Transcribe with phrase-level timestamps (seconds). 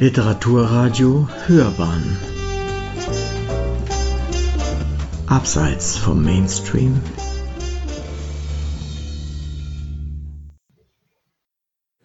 [0.00, 2.16] Literaturradio Hörbahn
[5.28, 7.00] Abseits vom Mainstream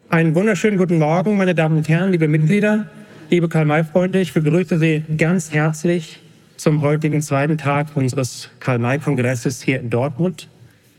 [0.09, 2.85] Einen wunderschönen guten Morgen, meine Damen und Herren, liebe Mitglieder,
[3.31, 4.21] liebe Karl-May-Freunde.
[4.21, 6.19] Ich begrüße Sie ganz herzlich
[6.57, 10.47] zum heutigen zweiten Tag unseres Karl-May-Kongresses hier in Dortmund.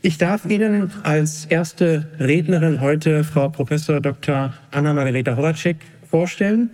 [0.01, 4.53] Ich darf Ihnen als erste Rednerin heute Frau Professor Dr.
[4.71, 5.77] Anna-Margareta Horacek
[6.11, 6.69] vorstellen.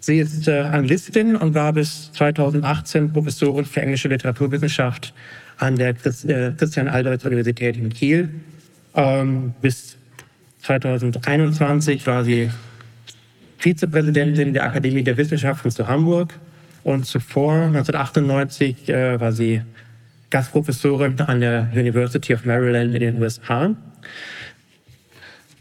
[0.00, 5.14] Sie ist äh, Anglistin und war bis 2018 Professorin für englische Literaturwissenschaft
[5.58, 8.30] an der äh, Christian-Albrechts-Universität in Kiel.
[8.96, 9.96] Ähm, bis
[10.62, 12.50] 2021 war sie
[13.58, 16.34] Vizepräsidentin der Akademie der Wissenschaften zu Hamburg
[16.82, 19.62] und zuvor, 1998, äh, war sie
[20.30, 23.76] Gastprofessorin an der University of Maryland in den USA.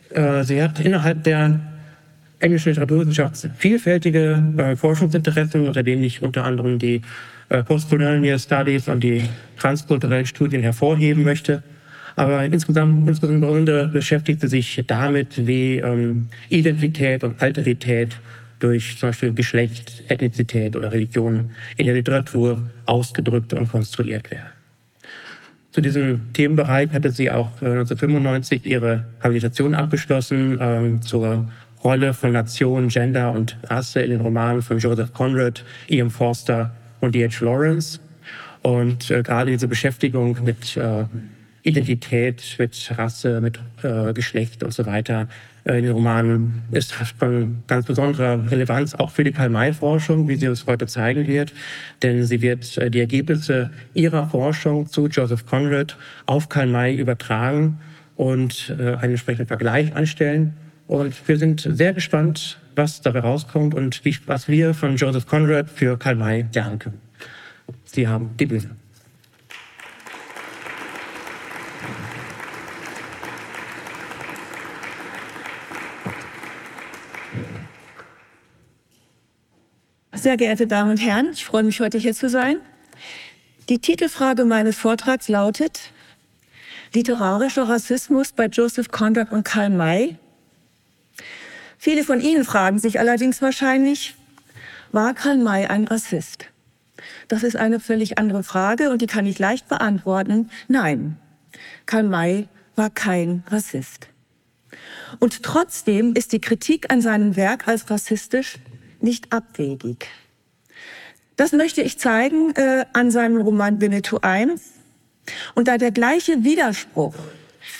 [0.09, 1.59] Äh, sie hat innerhalb der
[2.41, 7.01] englischen Literaturwissenschaft vielfältige äh, Forschungsinteressen, unter denen ich unter anderem die
[7.49, 9.23] äh, Postcolonial Studies und die
[9.57, 11.63] transkulturellen Studien hervorheben möchte.
[12.15, 18.17] Aber insgesamt, insbesondere beschäftigt sie sich damit, wie ähm, Identität und Alterität
[18.59, 24.51] durch zum Beispiel Geschlecht, Ethnizität oder Religion in der Literatur ausgedrückt und konstruiert werden.
[25.71, 31.49] Zu diesem Themenbereich hatte sie auch 1995 äh, ihre Habilitation abgeschlossen ähm, zur
[31.84, 37.15] Rolle von Nation, Gender und Rasse in den Romanen von Joseph Conrad, Ian Forster und
[37.15, 37.43] D.H.
[37.43, 37.99] Lawrence.
[38.62, 41.05] Und äh, gerade diese Beschäftigung mit äh,
[41.63, 45.27] Identität, mit Rasse, mit äh, Geschlecht und so weiter
[45.63, 50.48] äh, in den Romanen ist von ganz besonderer Relevanz auch für die Karl-May-Forschung, wie sie
[50.48, 51.54] uns heute zeigen wird.
[52.01, 57.79] Denn sie wird äh, die Ergebnisse ihrer Forschung zu Joseph Conrad auf Karl-May übertragen
[58.16, 60.54] und äh, einen entsprechenden Vergleich anstellen.
[60.91, 65.69] Und wir sind sehr gespannt, was dabei rauskommt und wie, was wir von Joseph Conrad
[65.69, 66.99] für Karl-May lernen können.
[67.85, 68.71] Sie haben die Bühne.
[80.11, 82.57] Sehr geehrte Damen und Herren, ich freue mich, heute hier zu sein.
[83.69, 85.79] Die Titelfrage meines Vortrags lautet
[86.93, 90.17] Literarischer Rassismus bei Joseph Conrad und Karl May.
[91.83, 94.13] Viele von Ihnen fragen sich allerdings wahrscheinlich,
[94.91, 96.45] war Karl May ein Rassist?
[97.27, 100.51] Das ist eine völlig andere Frage und die kann ich leicht beantworten.
[100.67, 101.17] Nein,
[101.87, 104.09] Karl May war kein Rassist.
[105.17, 108.59] Und trotzdem ist die Kritik an seinem Werk als rassistisch
[108.99, 110.07] nicht abwegig.
[111.35, 114.53] Das möchte ich zeigen äh, an seinem Roman Winnetou I.
[115.55, 117.15] Und da der gleiche Widerspruch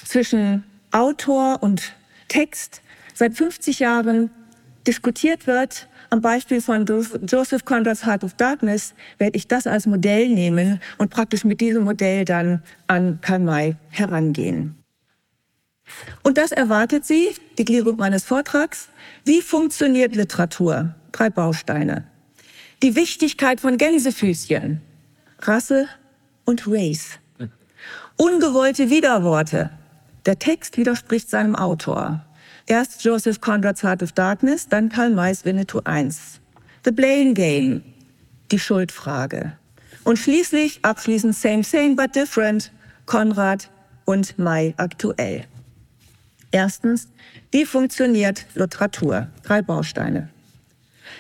[0.04, 1.94] zwischen Autor und
[2.30, 2.82] Text
[3.14, 4.32] seit 50 Jahren
[4.88, 10.28] diskutiert wird, am Beispiel von Joseph Conrads Heart of Darkness, werde ich das als Modell
[10.28, 14.76] nehmen und praktisch mit diesem Modell dann an Karl May herangehen.
[16.24, 18.90] Und das erwartet Sie, die Gliederung meines Vortrags.
[19.26, 20.96] Wie funktioniert Literatur?
[21.12, 22.06] drei Bausteine.
[22.84, 24.82] Die Wichtigkeit von Gänsefüßchen,
[25.40, 25.88] Rasse
[26.46, 27.20] und Race.
[28.18, 29.72] Ungewollte Widerworte.
[30.26, 32.26] Der Text widerspricht seinem Autor.
[32.68, 36.10] Erst Joseph Conrad's Heart of Darkness, dann Karl Mays Winnetou I.
[36.86, 37.84] The Blame Game,
[38.52, 39.54] die Schuldfrage.
[40.04, 42.72] Und schließlich, abschließend Same, Same, but Different,
[43.06, 43.70] Konrad
[44.06, 45.46] und May aktuell.
[46.52, 47.08] Erstens,
[47.52, 49.28] wie funktioniert Literatur?
[49.44, 50.30] Drei Bausteine.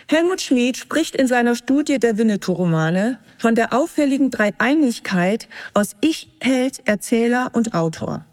[0.08, 6.82] Helmut Schmid spricht in seiner Studie der Winnetou-Romane von der auffälligen Dreieinigkeit aus Ich, Held,
[6.86, 8.26] Erzähler und Autor.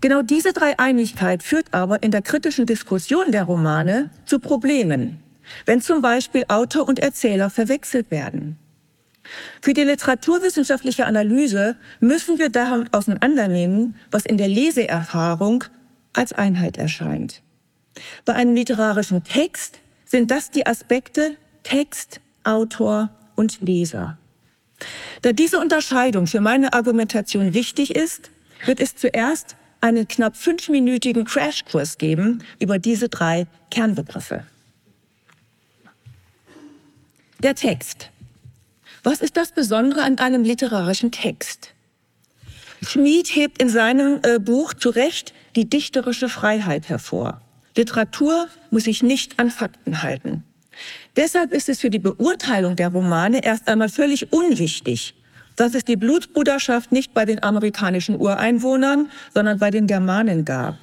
[0.00, 5.22] Genau diese Dreieinigkeit führt aber in der kritischen Diskussion der Romane zu Problemen,
[5.66, 8.58] wenn zum Beispiel Autor und Erzähler verwechselt werden.
[9.60, 15.64] Für die literaturwissenschaftliche Analyse müssen wir daher auseinandernehmen, was in der Leseerfahrung
[16.14, 17.42] als Einheit erscheint.
[18.24, 24.18] Bei einem literarischen Text sind das die Aspekte Text, Autor und Leser.
[25.22, 28.30] Da diese Unterscheidung für meine Argumentation wichtig ist,
[28.64, 34.44] wird es zuerst einen knapp fünfminütigen Crashkurs geben über diese drei Kernbegriffe.
[37.42, 38.10] Der Text.
[39.04, 41.72] Was ist das Besondere an einem literarischen Text?
[42.82, 47.40] Schmid hebt in seinem äh, Buch zu Recht die dichterische Freiheit hervor.
[47.76, 50.44] Literatur muss sich nicht an Fakten halten.
[51.16, 55.14] Deshalb ist es für die Beurteilung der Romane erst einmal völlig unwichtig,
[55.58, 60.76] dass es die Blutbruderschaft nicht bei den amerikanischen Ureinwohnern, sondern bei den Germanen gab.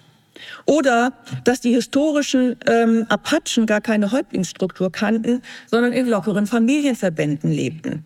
[0.65, 1.13] Oder
[1.45, 5.41] dass die historischen ähm, Apachen gar keine Häuptlingsstruktur kannten,
[5.71, 8.03] sondern in lockeren Familienverbänden lebten.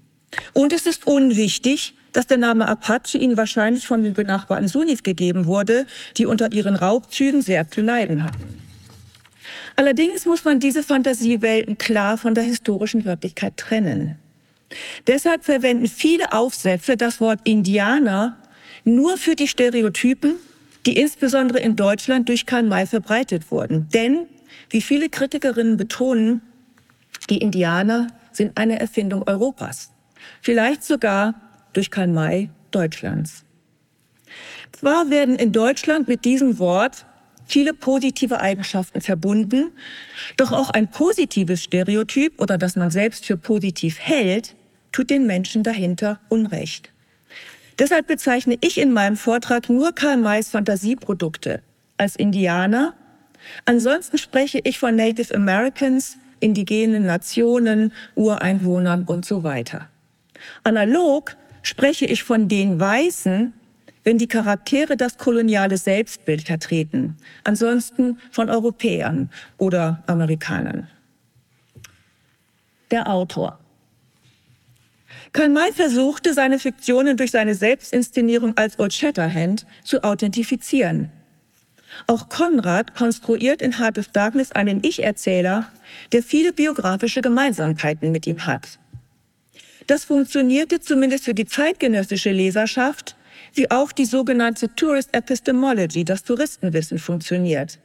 [0.54, 5.48] Und es ist unwichtig, dass der Name Apache ihnen wahrscheinlich von den benachbarten Sunnis gegeben
[5.48, 5.88] wurde,
[6.18, 8.62] die unter ihren Raubzügen sehr zu leiden hatten.
[9.76, 14.20] Allerdings muss man diese Fantasiewelten klar von der historischen Wirklichkeit trennen.
[15.08, 18.38] Deshalb verwenden viele Aufsätze das Wort Indianer
[18.84, 20.36] nur für die Stereotypen,
[20.86, 23.90] die insbesondere in Deutschland durch Karl May verbreitet wurden.
[23.94, 24.28] Denn,
[24.70, 26.42] wie viele Kritikerinnen betonen,
[27.30, 29.92] die Indianer sind eine Erfindung Europas.
[30.42, 31.36] Vielleicht sogar
[31.74, 33.44] durch Karl May Deutschlands.
[34.72, 37.06] Zwar werden in Deutschland mit diesem Wort
[37.46, 39.72] viele positive Eigenschaften verbunden,
[40.38, 44.56] doch auch ein positives Stereotyp oder das man selbst für positiv hält,
[44.92, 46.92] tut den Menschen dahinter Unrecht.
[47.78, 51.62] Deshalb bezeichne ich in meinem Vortrag nur Karl Mays Fantasieprodukte
[51.98, 52.94] als Indianer.
[53.66, 59.88] Ansonsten spreche ich von Native Americans, indigenen Nationen, Ureinwohnern und so weiter.
[60.64, 63.54] Analog spreche ich von den Weißen,
[64.04, 70.88] wenn die Charaktere das koloniale Selbstbild vertreten, ansonsten von Europäern oder Amerikanern.
[72.92, 73.59] Der Autor.
[75.32, 81.12] Karl May versuchte, seine Fiktionen durch seine Selbstinszenierung als Old Shatterhand zu authentifizieren.
[82.08, 85.72] Auch Konrad konstruiert in Heart of Darkness einen Ich-Erzähler,
[86.12, 88.80] der viele biografische Gemeinsamkeiten mit ihm hat.
[89.88, 93.16] Das funktionierte zumindest für die zeitgenössische Leserschaft,
[93.54, 97.80] wie auch die sogenannte Tourist Epistemology, das Touristenwissen, funktioniert.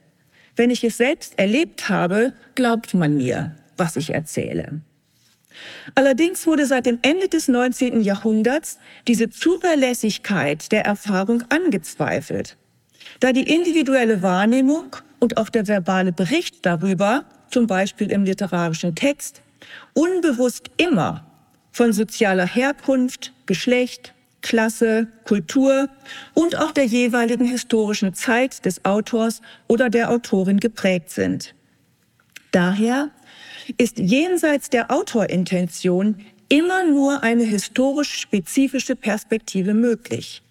[0.55, 4.81] Wenn ich es selbst erlebt habe, glaubt man mir, was ich erzähle.
[5.93, 8.01] Allerdings wurde seit dem Ende des 19.
[8.01, 12.57] Jahrhunderts diese Zuverlässigkeit der Erfahrung angezweifelt,
[13.19, 19.41] da die individuelle Wahrnehmung und auch der verbale Bericht darüber, zum Beispiel im literarischen Text,
[19.93, 21.25] unbewusst immer
[21.71, 25.89] von sozialer Herkunft, Geschlecht, Klasse, Kultur
[26.35, 31.55] und auch der jeweiligen historischen Zeit des Autors oder der Autorin geprägt sind.
[32.51, 33.09] Daher
[33.77, 40.41] ist jenseits der Autorintention immer nur eine historisch spezifische Perspektive möglich.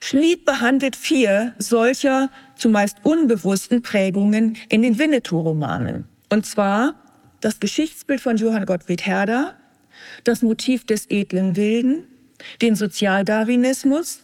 [0.00, 6.04] Schlied behandelt vier solcher zumeist unbewussten Prägungen in den Winnetou-Romanen.
[6.30, 6.94] Und zwar
[7.40, 9.54] das Geschichtsbild von Johann Gottfried Herder,
[10.24, 12.04] das Motiv des edlen Wilden,
[12.62, 14.20] den Sozialdarwinismus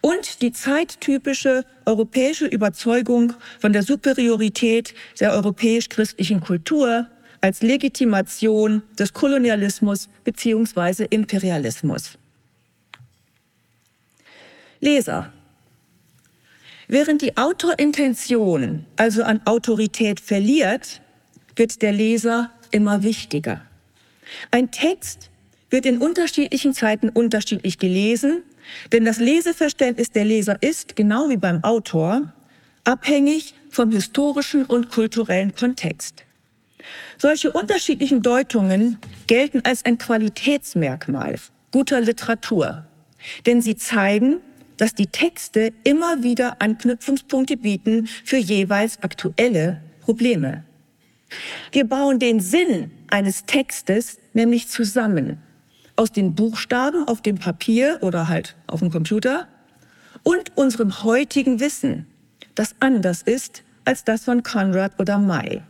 [0.00, 7.08] und die zeittypische europäische Überzeugung von der Superiorität der europäisch-christlichen Kultur
[7.44, 11.04] als Legitimation des Kolonialismus bzw.
[11.10, 12.16] Imperialismus.
[14.80, 15.30] Leser.
[16.88, 21.02] Während die Autorintention also an Autorität verliert,
[21.54, 23.60] wird der Leser immer wichtiger.
[24.50, 25.28] Ein Text
[25.68, 28.42] wird in unterschiedlichen Zeiten unterschiedlich gelesen,
[28.90, 32.32] denn das Leseverständnis der Leser ist, genau wie beim Autor,
[32.84, 36.23] abhängig vom historischen und kulturellen Kontext.
[37.18, 41.36] Solche unterschiedlichen Deutungen gelten als ein Qualitätsmerkmal
[41.72, 42.86] guter Literatur,
[43.46, 44.40] denn sie zeigen,
[44.76, 50.64] dass die Texte immer wieder Anknüpfungspunkte bieten für jeweils aktuelle Probleme.
[51.72, 55.38] Wir bauen den Sinn eines Textes nämlich zusammen
[55.96, 59.48] aus den Buchstaben auf dem Papier oder halt auf dem Computer
[60.22, 62.06] und unserem heutigen Wissen,
[62.54, 65.62] das anders ist als das von Conrad oder May.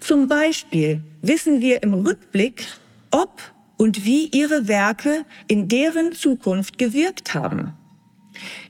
[0.00, 2.66] Zum Beispiel wissen wir im Rückblick,
[3.10, 3.40] ob
[3.76, 7.72] und wie ihre Werke in deren Zukunft gewirkt haben.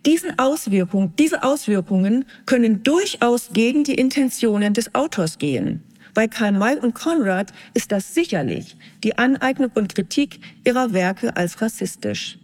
[0.04, 5.82] Diesen Auswirkungen, diese Auswirkungen können durchaus gegen die Intentionen des Autors gehen.
[6.14, 11.60] Bei Karl May und Conrad ist das sicherlich die Aneignung und Kritik ihrer Werke als
[11.60, 12.38] rassistisch.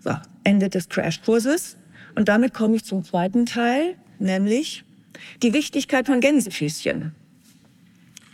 [0.00, 0.14] So,
[0.44, 1.76] Ende des Crashkurses.
[2.16, 4.84] Und damit komme ich zum zweiten Teil, nämlich
[5.42, 7.14] die Wichtigkeit von Gänsefüßchen.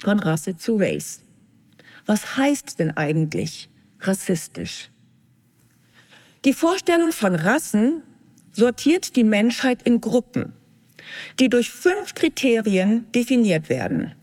[0.01, 1.23] Von Rasse zu Race.
[2.07, 3.69] Was heißt denn eigentlich
[4.01, 4.91] rassistisch?
[6.45, 8.03] Die Vorstellung von Rassen
[8.53, 10.53] sortiert die Menschheit in Gruppen,
[11.39, 14.15] die durch fünf Kriterien definiert werden.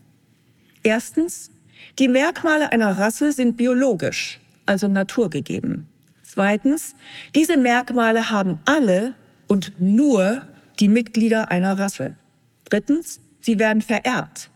[0.82, 1.50] Erstens,
[1.98, 5.88] die Merkmale einer Rasse sind biologisch, also naturgegeben.
[6.22, 6.94] Zweitens,
[7.34, 9.14] diese Merkmale haben alle
[9.46, 10.42] und nur
[10.80, 12.16] die Mitglieder einer Rasse.
[12.64, 14.50] Drittens, sie werden vererbt.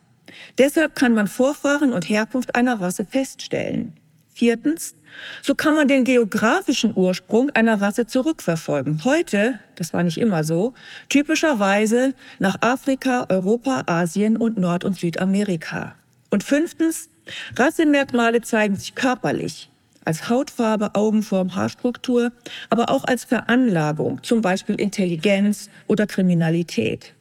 [0.59, 3.95] Deshalb kann man Vorfahren und Herkunft einer Rasse feststellen.
[4.33, 4.95] Viertens,
[5.43, 9.05] so kann man den geografischen Ursprung einer Rasse zurückverfolgen.
[9.05, 10.73] Heute, das war nicht immer so,
[11.09, 15.95] typischerweise nach Afrika, Europa, Asien und Nord- und Südamerika.
[16.31, 17.11] Und fünftens,
[17.57, 19.69] Rassemerkmale zeigen sich körperlich,
[20.05, 22.33] als Hautfarbe, Augenform, Haarstruktur,
[22.71, 27.15] aber auch als Veranlagung, zum Beispiel Intelligenz oder Kriminalität.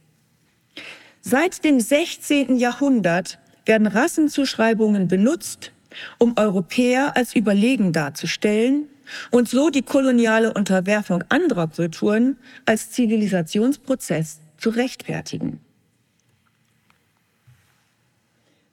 [1.29, 2.57] Seit dem 16.
[2.57, 5.71] Jahrhundert werden Rassenzuschreibungen benutzt,
[6.17, 8.87] um Europäer als überlegen darzustellen
[9.29, 15.59] und so die koloniale Unterwerfung anderer Kulturen als Zivilisationsprozess zu rechtfertigen.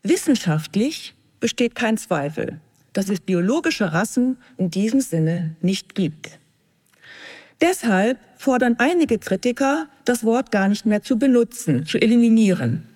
[0.02, 2.58] Wissenschaftlich besteht kein Zweifel,
[2.94, 6.38] dass es biologische Rassen in diesem Sinne nicht gibt.
[7.60, 12.86] Deshalb fordern einige Kritiker, das Wort gar nicht mehr zu benutzen, zu eliminieren.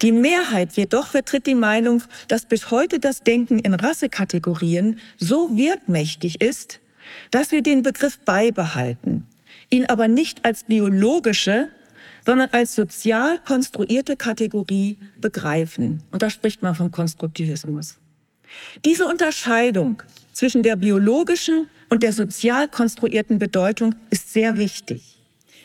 [0.00, 6.40] Die Mehrheit jedoch vertritt die Meinung, dass bis heute das Denken in Rassekategorien so wirkmächtig
[6.40, 6.80] ist,
[7.30, 9.26] dass wir den Begriff beibehalten,
[9.70, 11.68] ihn aber nicht als biologische,
[12.24, 16.02] sondern als sozial konstruierte Kategorie begreifen.
[16.10, 17.98] Und da spricht man vom Konstruktivismus.
[18.84, 20.02] Diese Unterscheidung
[20.32, 25.16] zwischen der biologischen und der sozial konstruierten Bedeutung ist sehr wichtig.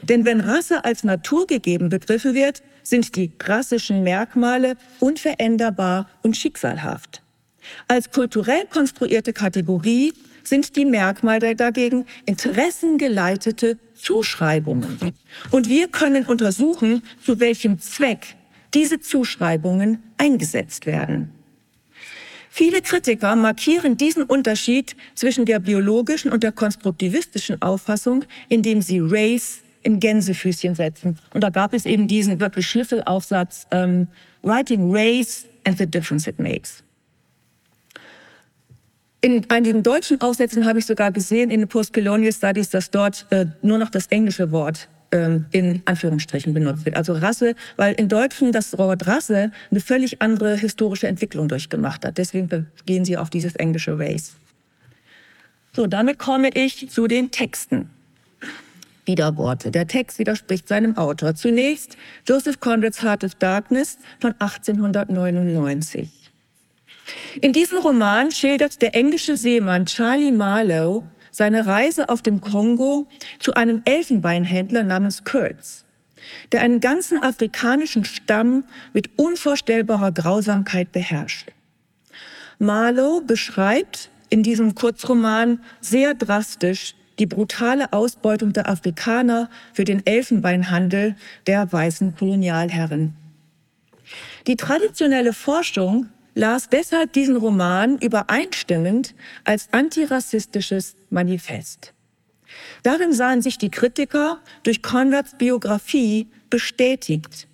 [0.03, 7.23] Denn wenn Rasse als naturgegeben begriffen wird, sind die rassischen Merkmale unveränderbar und schicksalhaft.
[7.87, 14.99] Als kulturell konstruierte Kategorie sind die Merkmale dagegen interessengeleitete Zuschreibungen.
[15.49, 18.35] Und wir können untersuchen, zu welchem Zweck
[18.75, 21.38] diese Zuschreibungen eingesetzt werden.
[22.49, 29.59] Viele Kritiker markieren diesen Unterschied zwischen der biologischen und der konstruktivistischen Auffassung, indem sie Race
[29.83, 31.17] in Gänsefüßchen setzen.
[31.33, 34.07] Und da gab es eben diesen wirklich Schlüsselaufsatz, ähm,
[34.41, 36.83] Writing Race and the Difference it Makes.
[39.21, 43.47] In einigen deutschen Aufsätzen habe ich sogar gesehen, in den Postcolonial Studies, dass dort äh,
[43.61, 46.95] nur noch das englische Wort ähm, in Anführungsstrichen benutzt wird.
[46.95, 52.17] Also Rasse, weil in Deutschen das Wort Rasse eine völlig andere historische Entwicklung durchgemacht hat.
[52.17, 54.33] Deswegen gehen sie auf dieses englische Race.
[55.73, 57.89] So, damit komme ich zu den Texten.
[59.05, 59.71] Widerworte.
[59.71, 61.35] Der Text widerspricht seinem Autor.
[61.35, 61.97] Zunächst
[62.27, 66.09] Joseph Conrads Heart of Darkness von 1899.
[67.41, 73.07] In diesem Roman schildert der englische Seemann Charlie Marlowe seine Reise auf dem Kongo
[73.39, 75.85] zu einem Elfenbeinhändler namens Kurtz,
[76.51, 81.51] der einen ganzen afrikanischen Stamm mit unvorstellbarer Grausamkeit beherrscht.
[82.59, 91.15] Marlowe beschreibt in diesem Kurzroman sehr drastisch die brutale Ausbeutung der Afrikaner für den Elfenbeinhandel
[91.47, 93.13] der weißen Kolonialherren.
[94.47, 96.07] Die traditionelle Forschung
[96.39, 101.93] las deshalb diesen Roman übereinstimmend als antirassistisches Manifest.
[102.81, 107.47] Darin sahen sich die Kritiker durch Conrads Biografie bestätigt.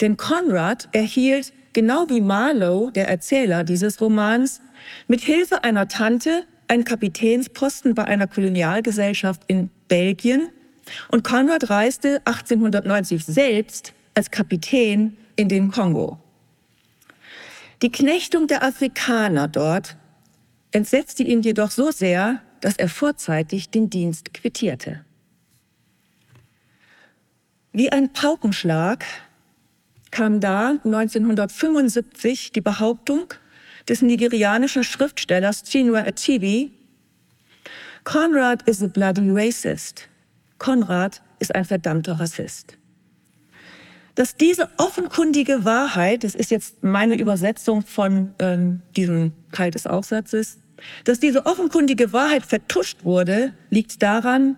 [0.00, 4.62] Denn Conrad erhielt, genau wie Marlowe, der Erzähler dieses Romans,
[5.06, 10.48] mit Hilfe einer Tante einen Kapitänsposten bei einer Kolonialgesellschaft in Belgien
[11.08, 16.23] und Konrad reiste 1890 selbst als Kapitän in den Kongo.
[17.84, 19.98] Die Knechtung der Afrikaner dort
[20.70, 25.04] entsetzte ihn jedoch so sehr, dass er vorzeitig den Dienst quittierte.
[27.72, 29.04] Wie ein Paukenschlag
[30.10, 33.34] kam da 1975 die Behauptung,
[33.86, 36.70] des nigerianischen Schriftstellers Chinua Achebe,
[38.04, 40.08] Conrad is a bloody racist.
[40.56, 42.78] Konrad ist ein verdammter Rassist.
[44.14, 50.58] Dass diese offenkundige Wahrheit, das ist jetzt meine Übersetzung von ähm, diesem Teil des Aufsatzes,
[51.04, 54.56] dass diese offenkundige Wahrheit vertuscht wurde, liegt daran,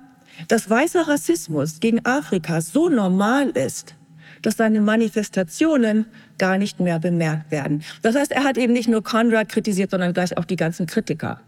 [0.48, 3.94] dass weißer Rassismus gegen Afrika so normal ist,
[4.42, 6.06] dass seine Manifestationen
[6.38, 7.82] gar nicht mehr bemerkt werden.
[8.02, 11.40] Das heißt, er hat eben nicht nur Conrad kritisiert, sondern gleich auch die ganzen Kritiker.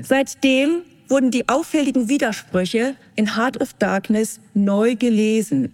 [0.00, 5.72] Seitdem wurden die auffälligen Widersprüche in Heart of Darkness neu gelesen.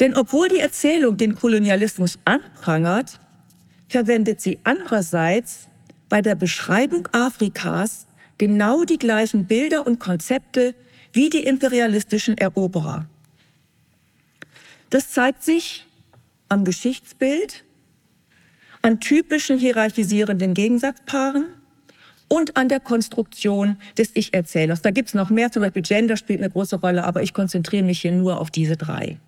[0.00, 3.20] Denn obwohl die Erzählung den Kolonialismus anprangert,
[3.88, 5.68] verwendet sie andererseits
[6.08, 8.06] bei der Beschreibung Afrikas
[8.38, 10.74] genau die gleichen Bilder und Konzepte
[11.12, 13.06] wie die imperialistischen Eroberer.
[14.90, 15.86] Das zeigt sich
[16.48, 17.64] am Geschichtsbild,
[18.82, 21.46] an typischen hierarchisierenden Gegensatzpaaren
[22.28, 24.82] und an der Konstruktion des Ich-Erzählers.
[24.82, 27.84] Da gibt es noch mehr, zum Beispiel Gender spielt eine große Rolle, aber ich konzentriere
[27.84, 29.18] mich hier nur auf diese drei.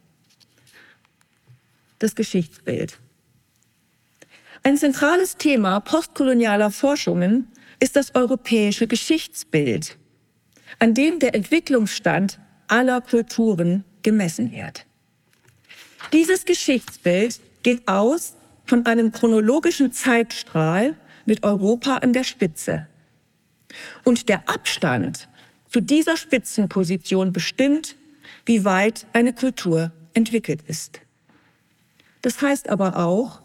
[2.05, 2.99] Das Geschichtsbild.
[4.63, 7.49] Ein zentrales Thema postkolonialer Forschungen
[7.81, 9.97] ist das europäische Geschichtsbild,
[10.81, 14.85] an dem der Entwicklungsstand aller Kulturen gemessen wird.
[16.13, 18.35] Dieses Geschichtsbild geht aus
[18.67, 22.87] von einem chronologischen Zeitstrahl mit Europa an der Spitze.
[24.05, 25.27] Und der Abstand
[25.71, 27.97] zu dieser Spitzenposition bestimmt,
[28.45, 31.01] wie weit eine Kultur entwickelt ist.
[32.25, 33.43] Das heißt aber auch,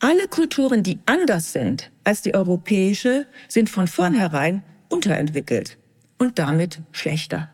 [0.00, 5.78] alle Kulturen, die anders sind als die europäische, sind von vornherein unterentwickelt
[6.18, 7.48] und damit schlechter.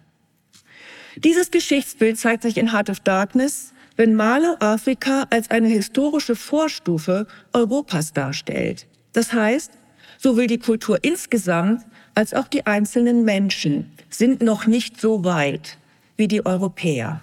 [1.14, 7.28] Dieses Geschichtsbild zeigt sich in Heart of Darkness, wenn Malo Afrika als eine historische Vorstufe
[7.52, 8.88] Europas darstellt.
[9.12, 9.71] Das heißt,
[10.18, 11.85] sowohl die Kultur insgesamt
[12.16, 15.78] als auch die einzelnen Menschen sind noch nicht so weit
[16.16, 17.23] wie die Europäer.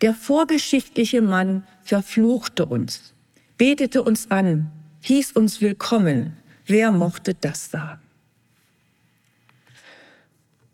[0.00, 3.14] Der vorgeschichtliche Mann verfluchte uns,
[3.56, 4.70] betete uns an,
[5.00, 6.36] hieß uns willkommen.
[6.66, 8.00] Wer mochte das sagen?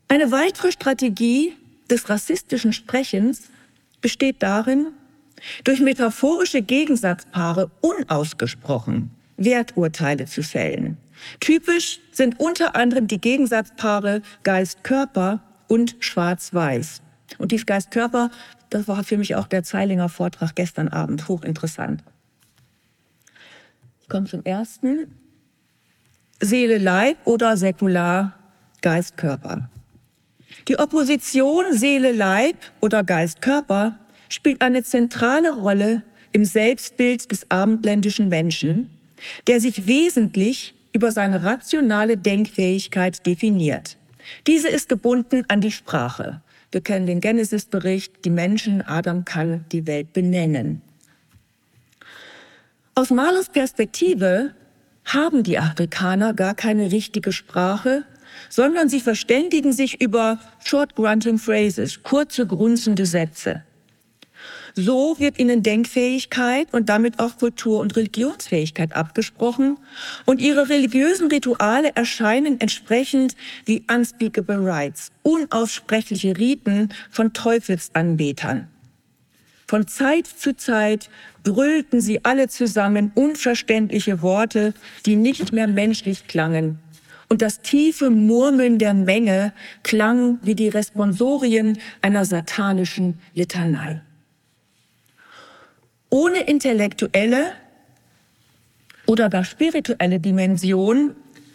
[0.09, 1.55] Eine weitere Strategie
[1.89, 3.51] des rassistischen Sprechens
[4.01, 4.89] besteht darin,
[5.65, 10.99] durch metaphorische Gegensatzpaare unausgesprochen Werturteile zu fällen.
[11.41, 17.03] Typisch sind unter anderem die Gegensatzpaare Geist-Körper und Schwarz-Weiß.
[17.41, 18.31] Und dies Geist-Körper,
[18.69, 22.05] das war für mich auch der Zeilinger Vortrag gestern Abend hochinteressant.
[24.03, 25.07] Ich komme zum ersten.
[26.39, 28.35] Seele, Leib oder säkular
[28.83, 29.71] Geist, Körper.
[30.69, 38.29] Die Opposition Seele, Leib oder Geist, Körper spielt eine zentrale Rolle im Selbstbild des abendländischen
[38.29, 38.91] Menschen,
[39.47, 43.97] der sich wesentlich über seine rationale Denkfähigkeit definiert.
[44.47, 46.43] Diese ist gebunden an die Sprache.
[46.73, 50.83] Wir kennen den Genesis-Bericht, die Menschen, Adam kann die Welt benennen.
[52.95, 54.55] Aus Marlos Perspektive
[55.05, 58.05] haben die Afrikaner gar keine richtige Sprache,
[58.49, 63.65] sondern sie verständigen sich über Short Grunting Phrases, kurze grunzende Sätze.
[64.75, 69.79] So wird ihnen Denkfähigkeit und damit auch Kultur- und Religionsfähigkeit abgesprochen
[70.27, 78.69] und ihre religiösen Rituale erscheinen entsprechend wie unspeakable rights, unaussprechliche Riten von Teufelsanbetern.
[79.67, 81.11] Von Zeit zu Zeit
[81.45, 84.75] brüllten sie alle zusammen unverständliche Worte,
[85.07, 86.81] die nicht mehr menschlich klangen.
[87.29, 89.53] Und das tiefe Murmeln der Menge
[89.85, 94.01] klang wie die Responsorien einer satanischen Litanei.
[96.11, 97.53] Ohne intellektuelle
[99.07, 101.15] oder gar spirituelle Dimension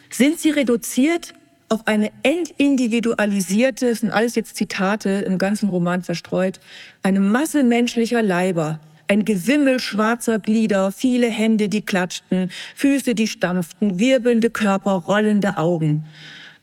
[0.09, 1.33] sind sie reduziert
[1.67, 6.59] auf eine entindividualisierte, sind alles jetzt Zitate im ganzen Roman verstreut,
[7.03, 13.99] eine Masse menschlicher Leiber, ein Gewimmel schwarzer Glieder, viele Hände, die klatschten, Füße, die stampften,
[13.99, 16.05] wirbelnde Körper, rollende Augen.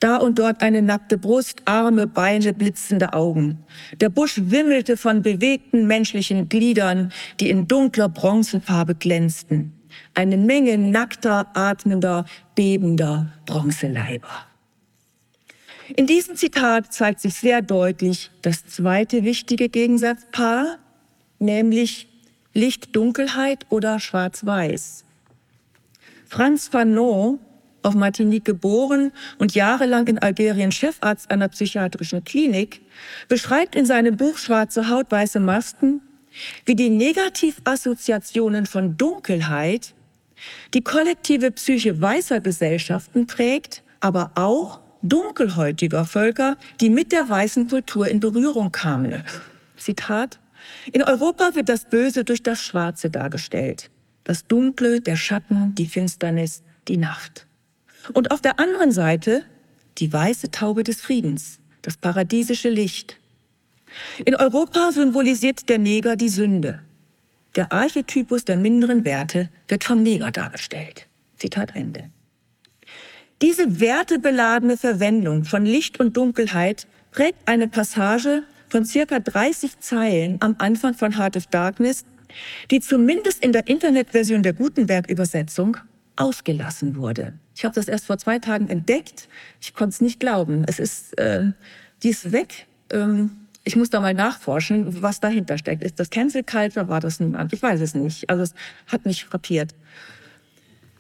[0.03, 3.65] Da und dort eine nackte Brust, Arme, Beine, blitzende Augen.
[4.01, 9.73] Der Busch wimmelte von bewegten menschlichen Gliedern, die in dunkler Bronzenfarbe glänzten.
[10.15, 12.25] Eine Menge nackter, atmender,
[12.57, 14.45] bebender Bronzeleiber.
[15.95, 20.79] In diesem Zitat zeigt sich sehr deutlich das zweite wichtige Gegensatzpaar,
[21.39, 22.09] nämlich
[22.55, 25.05] Licht-Dunkelheit oder Schwarz-Weiß.
[26.27, 27.39] Franz Fanon
[27.83, 32.81] auf Martinique geboren und jahrelang in Algerien Chefarzt einer psychiatrischen Klinik,
[33.29, 36.01] beschreibt in seinem Buch Schwarze Haut, weiße Masken,
[36.65, 39.95] wie die Negativassoziationen von Dunkelheit
[40.75, 48.09] die kollektive Psyche weißer Gesellschaften prägt, aber auch dunkelhäutiger Völker, die mit der weißen Kultur
[48.09, 49.23] in Berührung kamen.
[49.77, 50.39] Zitat.
[50.93, 53.91] In Europa wird das Böse durch das Schwarze dargestellt.
[54.25, 57.47] Das Dunkle, der Schatten, die Finsternis, die Nacht.
[58.13, 59.45] Und auf der anderen Seite
[59.99, 63.19] die weiße Taube des Friedens, das paradiesische Licht.
[64.25, 66.81] In Europa symbolisiert der Neger die Sünde.
[67.57, 71.07] Der Archetypus der minderen Werte wird vom Neger dargestellt.
[71.37, 72.11] Zitat Ende.
[73.43, 80.55] Diese wertebeladene Verwendung von Licht und Dunkelheit prägt eine Passage von circa 30 Zeilen am
[80.59, 82.05] Anfang von Heart of Darkness,
[82.71, 85.77] die zumindest in der Internetversion der Gutenberg-Übersetzung
[86.23, 87.35] ausgelassen wurde.
[87.55, 89.29] Ich habe das erst vor zwei Tagen entdeckt.
[89.61, 90.65] Ich konnte es nicht glauben.
[90.67, 91.53] Es ist, äh,
[92.03, 92.67] die ist weg.
[92.91, 93.31] Ähm,
[93.65, 95.83] ich muss da mal nachforschen, was dahinter steckt.
[95.83, 96.89] Ist das Cancel Culture?
[96.89, 97.53] War das niemand?
[97.53, 98.29] Ich weiß es nicht.
[98.29, 98.55] Also es
[98.87, 99.75] hat mich frappiert.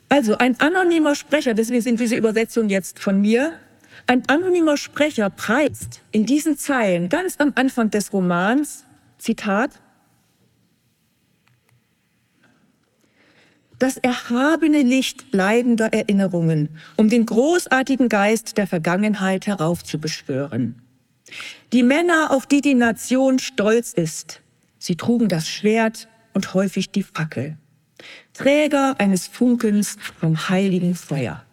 [0.09, 3.55] Also ein anonymer Sprecher, deswegen sind diese Übersetzungen jetzt von mir.
[4.07, 8.85] Ein anonymer Sprecher preist in diesen Zeilen ganz am Anfang des Romans,
[9.17, 9.71] Zitat,
[13.83, 20.77] das erhabene Licht bleibender Erinnerungen, um den großartigen Geist der Vergangenheit heraufzubeschwören.
[21.73, 24.41] Die Männer, auf die die Nation stolz ist,
[24.79, 27.57] sie trugen das Schwert und häufig die Fackel.
[28.35, 31.45] Träger eines Funkens vom heiligen Feuer.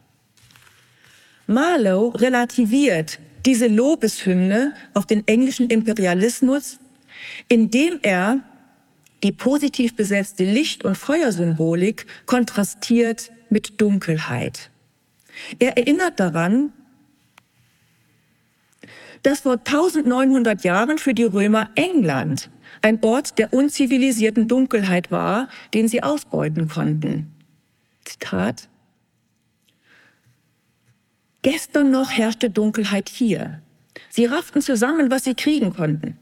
[1.47, 6.77] Marlowe relativiert diese Lobeshymne auf den englischen Imperialismus,
[7.47, 8.41] indem er
[9.23, 14.69] die positiv besetzte Licht- und Feuersymbolik kontrastiert mit Dunkelheit.
[15.59, 16.73] Er erinnert daran,
[19.23, 22.49] dass vor 1900 Jahren für die Römer England
[22.81, 27.33] ein Ort der unzivilisierten Dunkelheit war, den sie ausbeuten konnten.
[28.05, 28.69] Zitat.
[31.41, 33.61] Gestern noch herrschte Dunkelheit hier.
[34.09, 36.17] Sie rafften zusammen, was sie kriegen konnten.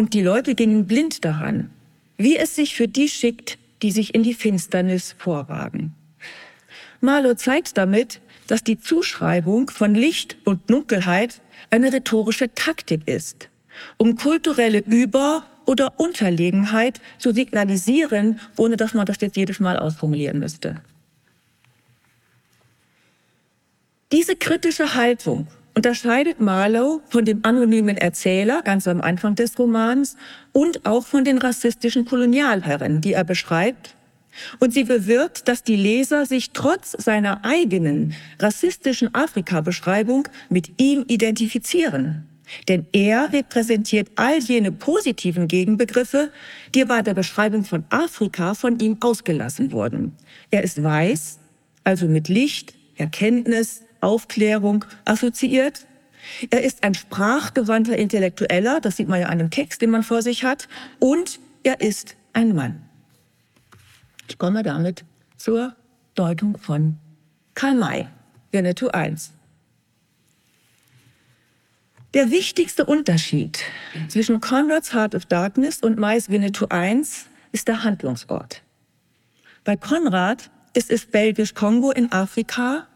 [0.00, 1.68] Und die Leute gingen blind daran,
[2.16, 5.94] wie es sich für die schickt, die sich in die Finsternis vorwagen.
[7.02, 13.50] Marlow zeigt damit, dass die Zuschreibung von Licht und Dunkelheit eine rhetorische Taktik ist,
[13.98, 20.38] um kulturelle Über- oder Unterlegenheit zu signalisieren, ohne dass man das jetzt jedes Mal ausformulieren
[20.38, 20.80] müsste.
[24.12, 30.16] Diese kritische Haltung unterscheidet Marlowe von dem anonymen Erzähler ganz am Anfang des Romans
[30.52, 33.96] und auch von den rassistischen Kolonialherren, die er beschreibt.
[34.58, 42.26] Und sie bewirkt, dass die Leser sich trotz seiner eigenen rassistischen Afrika-Beschreibung mit ihm identifizieren.
[42.68, 46.30] Denn er repräsentiert all jene positiven Gegenbegriffe,
[46.74, 50.12] die bei der Beschreibung von Afrika von ihm ausgelassen wurden.
[50.50, 51.38] Er ist weiß,
[51.84, 55.86] also mit Licht, Erkenntnis, Aufklärung assoziiert.
[56.50, 60.22] Er ist ein sprachgewandter Intellektueller, das sieht man ja an dem Text, den man vor
[60.22, 62.82] sich hat, und er ist ein Mann.
[64.28, 65.04] Ich komme damit
[65.36, 65.74] zur
[66.14, 66.98] Deutung von
[67.54, 68.08] Karl May,
[68.52, 69.32] Winnetou 1.
[72.12, 73.60] Der wichtigste Unterschied
[74.08, 78.62] zwischen Conrads Heart of Darkness und Mays Winnetou 1 ist der Handlungsort.
[79.64, 82.86] Bei Konrad ist es Belgisch-Kongo in Afrika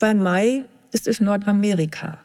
[0.00, 2.18] bei Mai ist es Nordamerika.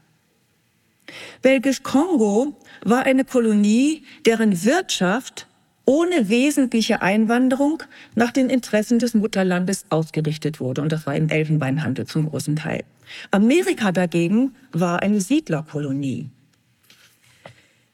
[1.43, 5.47] Belgisch-Kongo war eine Kolonie, deren Wirtschaft
[5.85, 7.83] ohne wesentliche Einwanderung
[8.15, 10.81] nach den Interessen des Mutterlandes ausgerichtet wurde.
[10.81, 12.83] Und das war im Elfenbeinhandel zum großen Teil.
[13.29, 16.29] Amerika dagegen war eine Siedlerkolonie.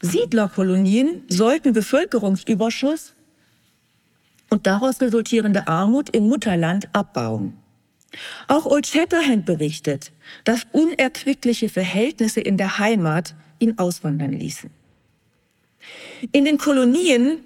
[0.02, 3.14] Siedlerkolonien sollten Bevölkerungsüberschuss
[4.50, 7.61] und daraus resultierende Armut im Mutterland abbauen.
[8.48, 10.12] Auch Old Shatterhand berichtet,
[10.44, 14.70] dass unerquickliche Verhältnisse in der Heimat ihn auswandern ließen.
[16.32, 17.40] In den Kolonien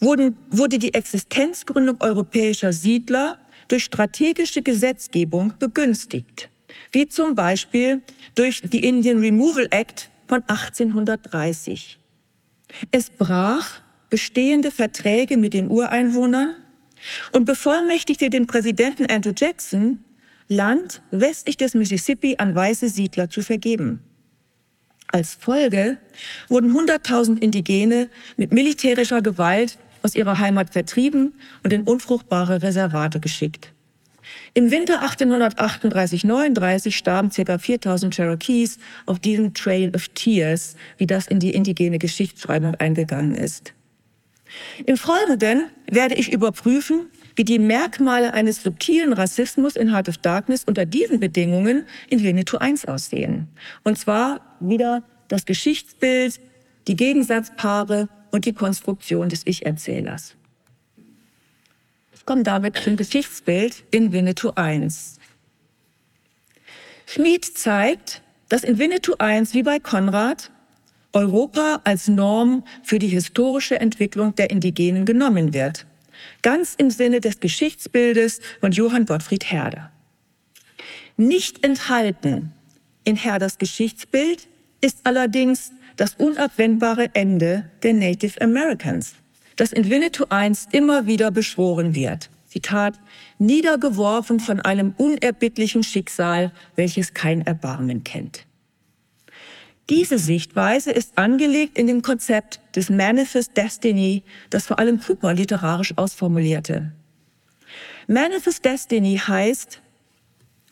[0.00, 6.48] wurden, wurde die Existenzgründung europäischer Siedler durch strategische Gesetzgebung begünstigt,
[6.92, 8.02] wie zum Beispiel
[8.34, 11.98] durch die Indian Removal Act von 1830.
[12.90, 16.54] Es brach bestehende Verträge mit den Ureinwohnern
[17.32, 20.04] und bevollmächtigte den Präsidenten Andrew Jackson,
[20.48, 24.00] Land westlich des Mississippi an weiße Siedler zu vergeben.
[25.08, 25.98] Als Folge
[26.48, 33.72] wurden 100.000 Indigene mit militärischer Gewalt aus ihrer Heimat vertrieben und in unfruchtbare Reservate geschickt.
[34.54, 37.58] Im Winter 1838-39 starben ca.
[37.58, 43.72] 4000 Cherokees auf diesem Trail of Tears, wie das in die indigene Geschichtsschreibung eingegangen ist.
[44.86, 50.64] Im Folgenden werde ich überprüfen, wie die Merkmale eines subtilen Rassismus in Heart of Darkness
[50.64, 53.48] unter diesen Bedingungen in Winnetou 1 aussehen.
[53.82, 56.40] Und zwar wieder das Geschichtsbild,
[56.86, 60.34] die Gegensatzpaare und die Konstruktion des Ich-Erzählers.
[62.14, 65.18] Ich komme damit zum Geschichtsbild in Winnetou 1.
[67.06, 70.50] Schmid zeigt, dass in Winnetou 1 wie bei Konrad
[71.14, 75.86] Europa als Norm für die historische Entwicklung der Indigenen genommen wird.
[76.42, 79.90] Ganz im Sinne des Geschichtsbildes von Johann Gottfried Herder.
[81.16, 82.52] Nicht enthalten
[83.04, 84.48] in Herders Geschichtsbild
[84.80, 89.14] ist allerdings das unabwendbare Ende der Native Americans,
[89.56, 92.30] das in Winnetou I immer wieder beschworen wird.
[92.46, 92.98] Zitat,
[93.38, 98.46] niedergeworfen von einem unerbittlichen Schicksal, welches kein Erbarmen kennt.
[99.90, 105.92] Diese Sichtweise ist angelegt in dem Konzept des Manifest Destiny, das vor allem Cooper literarisch
[105.96, 106.92] ausformulierte.
[108.06, 109.82] Manifest Destiny heißt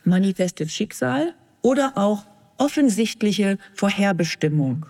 [0.05, 2.25] manifestes Schicksal oder auch
[2.57, 4.87] offensichtliche Vorherbestimmung.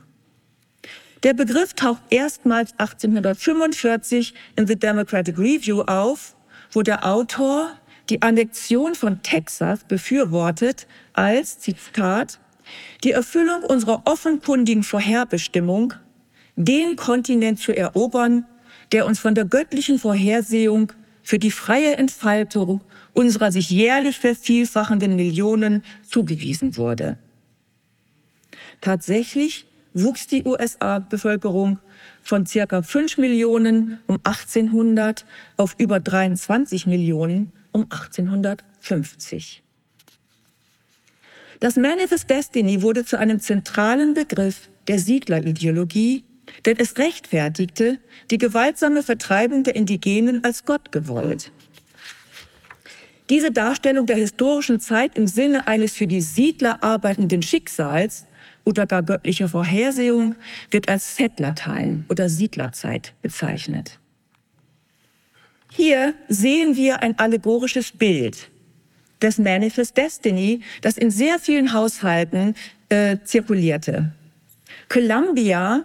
[1.22, 6.37] Der Begriff taucht erstmals 1845 in The Democratic Review auf,
[6.72, 7.72] wo der Autor
[8.08, 12.40] die Annexion von Texas befürwortet als, Zitat,
[13.05, 15.94] die Erfüllung unserer offenkundigen Vorherbestimmung,
[16.57, 18.46] den Kontinent zu erobern,
[18.92, 22.83] der uns von der göttlichen Vorhersehung für die freie Entfaltung
[23.14, 27.18] unserer sich jährlich vervielfachenden Millionen zugewiesen wurde.
[28.81, 31.79] Tatsächlich wuchs die USA-Bevölkerung
[32.22, 35.25] von circa 5 Millionen um 1800
[35.57, 39.62] auf über 23 Millionen um 1850.
[41.62, 46.25] Das Manifest Destiny wurde zu einem zentralen Begriff der Siedlerideologie,
[46.66, 48.01] denn es rechtfertigte
[48.33, 51.53] die gewaltsame Vertreibung der Indigenen als Gott gewollt.
[53.31, 58.27] Diese Darstellung der historischen Zeit im Sinne eines für die Siedler arbeitenden Schicksals
[58.64, 60.35] oder gar göttlicher Vorhersehung
[60.72, 64.01] wird als Settler-Time oder Siedlerzeit bezeichnet.
[65.70, 68.51] Hier sehen wir ein allegorisches Bild
[69.22, 72.54] des Manifest Destiny, das in sehr vielen Haushalten
[72.88, 74.12] äh, zirkulierte.
[74.88, 75.85] Columbia,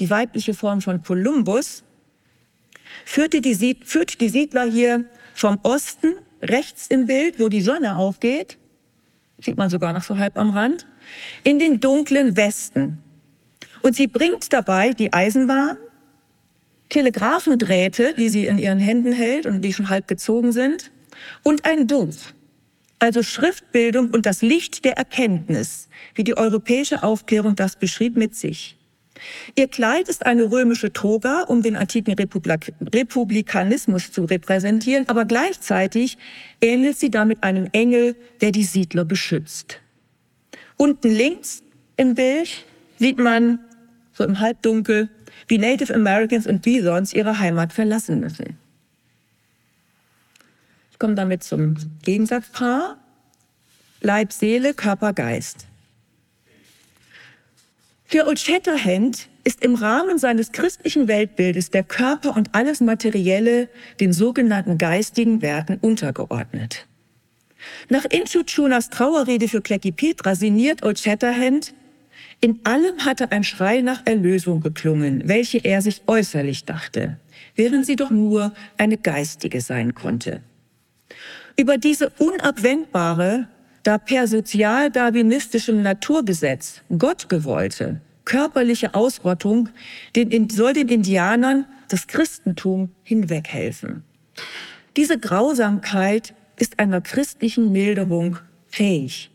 [0.00, 1.82] die weibliche Form von Columbus,
[3.04, 8.58] führte die, führte die Siedler hier vom Osten, rechts im Bild, wo die Sonne aufgeht,
[9.38, 10.86] sieht man sogar noch so halb am Rand,
[11.44, 12.98] in den dunklen Westen.
[13.82, 15.76] Und sie bringt dabei die Eisenbahn,
[16.88, 20.90] Telegraphendrähte, die sie in ihren Händen hält und die schon halb gezogen sind,
[21.42, 22.34] und ein Dumpf,
[22.98, 28.76] also Schriftbildung und das Licht der Erkenntnis, wie die europäische Aufklärung das beschrieb, mit sich.
[29.54, 36.18] Ihr Kleid ist eine römische Toga, um den antiken Republik Republikanismus zu repräsentieren, aber gleichzeitig
[36.60, 39.80] ähnelt sie damit einem Engel, der die Siedler beschützt.
[40.76, 41.62] Unten links
[41.96, 42.64] im Bild
[42.98, 43.60] sieht man
[44.12, 45.08] so im Halbdunkel,
[45.48, 48.58] wie Native Americans und Bisons ihre Heimat verlassen müssen.
[50.96, 52.96] Ich komme damit zum Gegensatzpaar.
[54.00, 55.66] Leib, Seele, Körper, Geist.
[58.06, 63.68] Für Old Shatterhand ist im Rahmen seines christlichen Weltbildes der Körper und alles Materielle
[64.00, 66.86] den sogenannten geistigen Werten untergeordnet.
[67.90, 71.74] Nach Inchuchunas Trauerrede für Klecki Petra sinniert Old Shatterhand,
[72.40, 77.18] in allem hatte ein Schrei nach Erlösung geklungen, welche er sich äußerlich dachte,
[77.54, 80.40] während sie doch nur eine geistige sein konnte.
[81.58, 83.48] Über diese unabwendbare,
[83.82, 89.70] da per sozialdarwinistischem Naturgesetz Gott gewollte, körperliche Ausrottung
[90.14, 94.02] den, soll den Indianern das Christentum hinweghelfen.
[94.96, 99.30] Diese Grausamkeit ist einer christlichen Milderung fähig,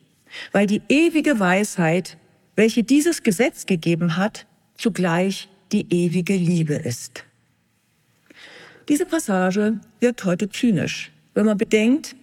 [0.52, 2.18] weil die ewige Weisheit,
[2.56, 7.24] welche dieses Gesetz gegeben hat, zugleich die ewige Liebe ist.
[8.90, 12.16] Diese Passage wirkt heute zynisch, wenn man bedenkt,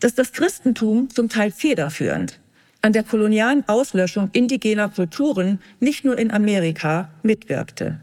[0.00, 2.40] dass das Christentum zum Teil federführend
[2.82, 8.00] an der kolonialen Auslöschung indigener Kulturen nicht nur in Amerika mitwirkte.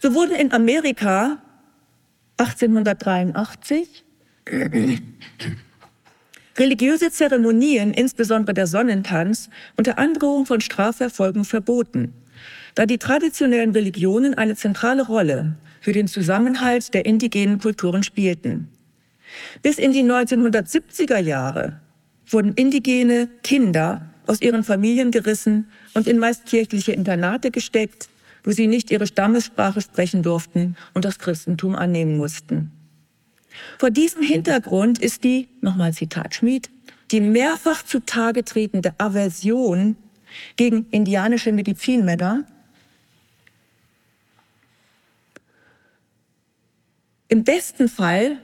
[0.00, 1.38] So wurden in Amerika
[2.38, 4.04] 1883
[6.56, 12.12] religiöse Zeremonien, insbesondere der Sonnentanz, unter Androhung von Strafverfolgung verboten,
[12.74, 18.68] da die traditionellen Religionen eine zentrale Rolle für den Zusammenhalt der indigenen Kulturen spielten.
[19.62, 21.80] Bis in die 1970er Jahre
[22.26, 28.08] wurden indigene Kinder aus ihren Familien gerissen und in meist kirchliche Internate gesteckt,
[28.44, 32.70] wo sie nicht ihre Stammessprache sprechen durften und das Christentum annehmen mussten.
[33.78, 36.70] Vor diesem Hintergrund ist die, nochmal Zitat Schmid,
[37.10, 39.96] die mehrfach zutage tretende Aversion
[40.56, 42.44] gegen indianische Medizinmänner
[47.28, 48.38] im besten Fall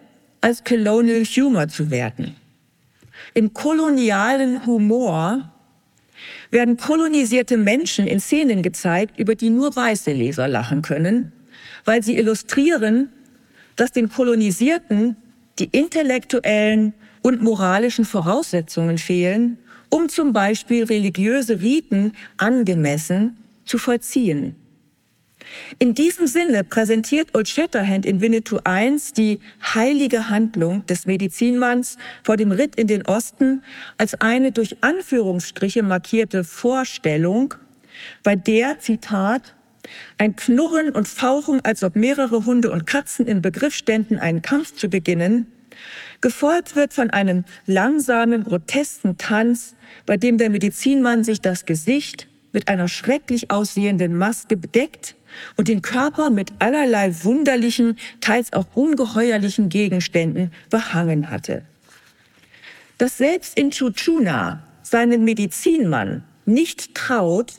[0.45, 2.37] als Colonial Humor zu werten.
[3.33, 5.51] Im kolonialen Humor
[6.51, 11.33] werden kolonisierte Menschen in Szenen gezeigt, über die nur weiße Leser lachen können,
[11.87, 13.09] weil sie illustrieren,
[13.77, 15.17] dass den Kolonisierten
[15.59, 19.57] die intellektuellen und moralischen Voraussetzungen fehlen,
[19.89, 24.57] um zum Beispiel religiöse Riten angemessen zu vollziehen.
[25.79, 29.41] In diesem Sinne präsentiert Old Shatterhand in Winnetou I die
[29.75, 33.63] heilige Handlung des Medizinmanns vor dem Ritt in den Osten
[33.99, 37.55] als eine durch Anführungsstriche markierte Vorstellung,
[38.23, 39.55] bei der, Zitat,
[40.19, 44.75] ein Knurren und Fauchen, als ob mehrere Hunde und Katzen im Begriff ständen, einen Kampf
[44.75, 45.47] zu beginnen,
[46.21, 49.75] gefolgt wird von einem langsamen, grotesken Tanz,
[50.07, 55.17] bei dem der Medizinmann sich das Gesicht mit einer schrecklich aussehenden Maske bedeckt
[55.57, 61.62] und den Körper mit allerlei wunderlichen, teils auch ungeheuerlichen Gegenständen behangen hatte.
[62.99, 67.55] Dass selbst in Chuchuna seinen Medizinmann nicht traut,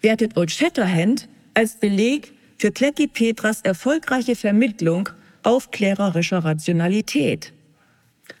[0.00, 5.08] wertet Old Shatterhand als Beleg für Klecki Petras erfolgreiche Vermittlung
[5.42, 7.52] aufklärerischer Rationalität.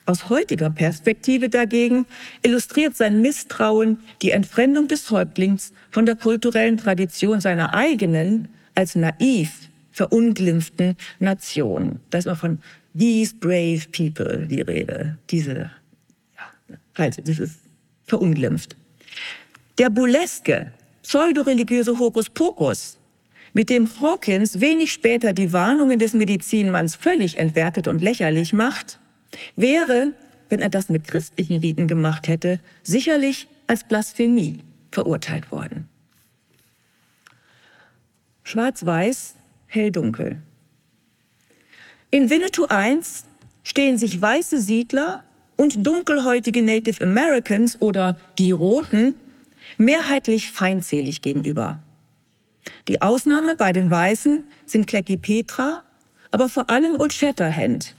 [0.06, 2.06] Aus heutiger Perspektive dagegen
[2.42, 9.70] illustriert sein Misstrauen die Entfremdung des Häuptlings von der kulturellen Tradition seiner eigenen, als naiv
[9.92, 12.00] verunglimpften Nation.
[12.10, 12.58] Da ist mal von
[12.98, 15.16] these brave people die Rede.
[15.30, 15.70] Diese,
[16.36, 17.60] ja, also, das ist
[18.04, 18.76] verunglimpft.
[19.78, 22.98] Der burleske, pseudoreligiöse Hokuspokus,
[23.52, 28.98] mit dem Hawkins wenig später die Warnungen des Medizinmanns völlig entwertet und lächerlich macht,
[29.56, 30.12] wäre,
[30.48, 34.60] wenn er das mit christlichen Riten gemacht hätte, sicherlich als Blasphemie
[34.92, 35.88] verurteilt worden.
[38.44, 39.34] Schwarz-Weiß,
[39.66, 40.38] hell-dunkel.
[42.10, 43.00] In Winnetou I
[43.64, 45.24] stehen sich weiße Siedler
[45.56, 49.14] und dunkelhäutige Native Americans oder die Roten
[49.78, 51.82] mehrheitlich feindselig gegenüber.
[52.88, 55.82] Die Ausnahme bei den Weißen sind Klecki Petra,
[56.30, 57.94] aber vor allem Old Shatterhand,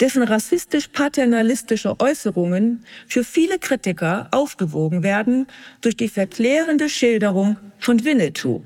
[0.00, 5.46] dessen rassistisch-paternalistische Äußerungen für viele Kritiker aufgewogen werden
[5.80, 8.62] durch die verklärende Schilderung von Winnetou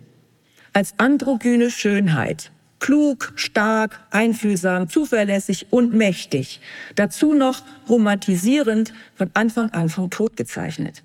[0.72, 2.52] als androgyne Schönheit.
[2.78, 6.60] Klug, stark, einfühlsam, zuverlässig und mächtig.
[6.94, 11.02] Dazu noch romantisierend von Anfang an vom Tod gezeichnet.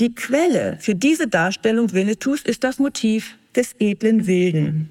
[0.00, 4.90] Die Quelle für diese Darstellung Winnetous ist das Motiv des edlen Wilden,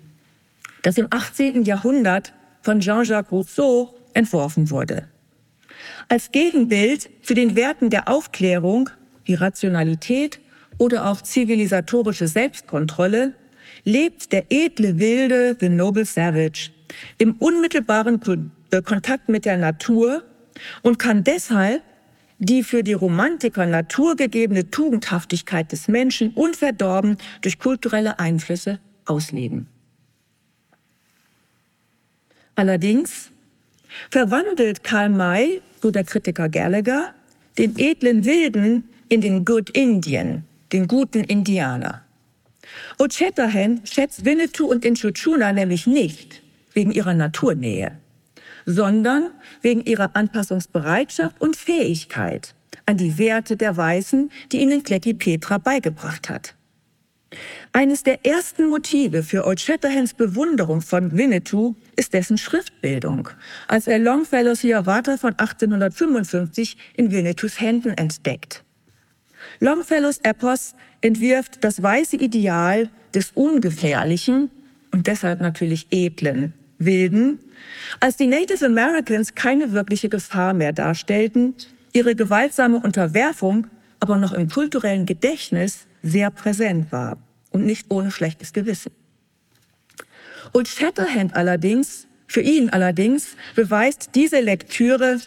[0.82, 1.64] das im 18.
[1.64, 5.08] Jahrhundert von Jean-Jacques Rousseau entworfen wurde.
[6.10, 8.90] Als Gegenbild zu den Werten der Aufklärung,
[9.26, 10.40] wie Rationalität
[10.78, 13.34] oder auch zivilisatorische Selbstkontrolle,
[13.84, 16.72] lebt der edle Wilde, the noble savage,
[17.18, 18.20] im unmittelbaren
[18.72, 20.24] äh, Kontakt mit der Natur
[20.82, 21.82] und kann deshalb
[22.40, 29.68] die für die Romantiker naturgegebene Tugendhaftigkeit des Menschen unverdorben durch kulturelle Einflüsse ausleben.
[32.56, 33.32] Allerdings
[34.10, 37.14] verwandelt Karl May, so der Kritiker Gallagher,
[37.58, 42.04] den edlen Wilden in den Good Indian, den guten Indianer.
[42.98, 46.42] O'Chatterhan schätzt Winnetou und Inchuchuna nämlich nicht
[46.74, 47.98] wegen ihrer Naturnähe,
[48.66, 55.58] sondern wegen ihrer Anpassungsbereitschaft und Fähigkeit an die Werte der Weißen, die ihnen Klecki Petra
[55.58, 56.56] beigebracht hat.
[57.72, 63.30] Eines der ersten Motive für Old Shatterhands Bewunderung von Winnetou ist dessen Schriftbildung,
[63.68, 68.64] als er Longfellows Hiawatha von 1855 in Winnetous Händen entdeckt.
[69.60, 74.50] Longfellows Epos entwirft das weiße Ideal des ungefährlichen
[74.92, 77.40] und deshalb natürlich edlen Wilden,
[78.00, 81.56] als die Native Americans keine wirkliche Gefahr mehr darstellten,
[81.94, 83.68] ihre gewaltsame Unterwerfung
[84.04, 87.18] aber noch im kulturellen Gedächtnis sehr präsent war
[87.52, 88.92] und nicht ohne schlechtes Gewissen.
[90.52, 95.20] Und Shatterhand allerdings, für ihn allerdings, beweist diese Lektüre,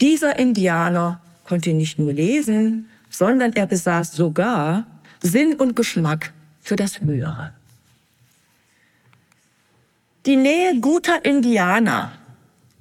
[0.00, 4.86] dieser Indianer konnte nicht nur lesen, sondern er besaß sogar
[5.20, 7.52] Sinn und Geschmack für das Höhere.
[10.26, 12.12] Die Nähe guter Indianer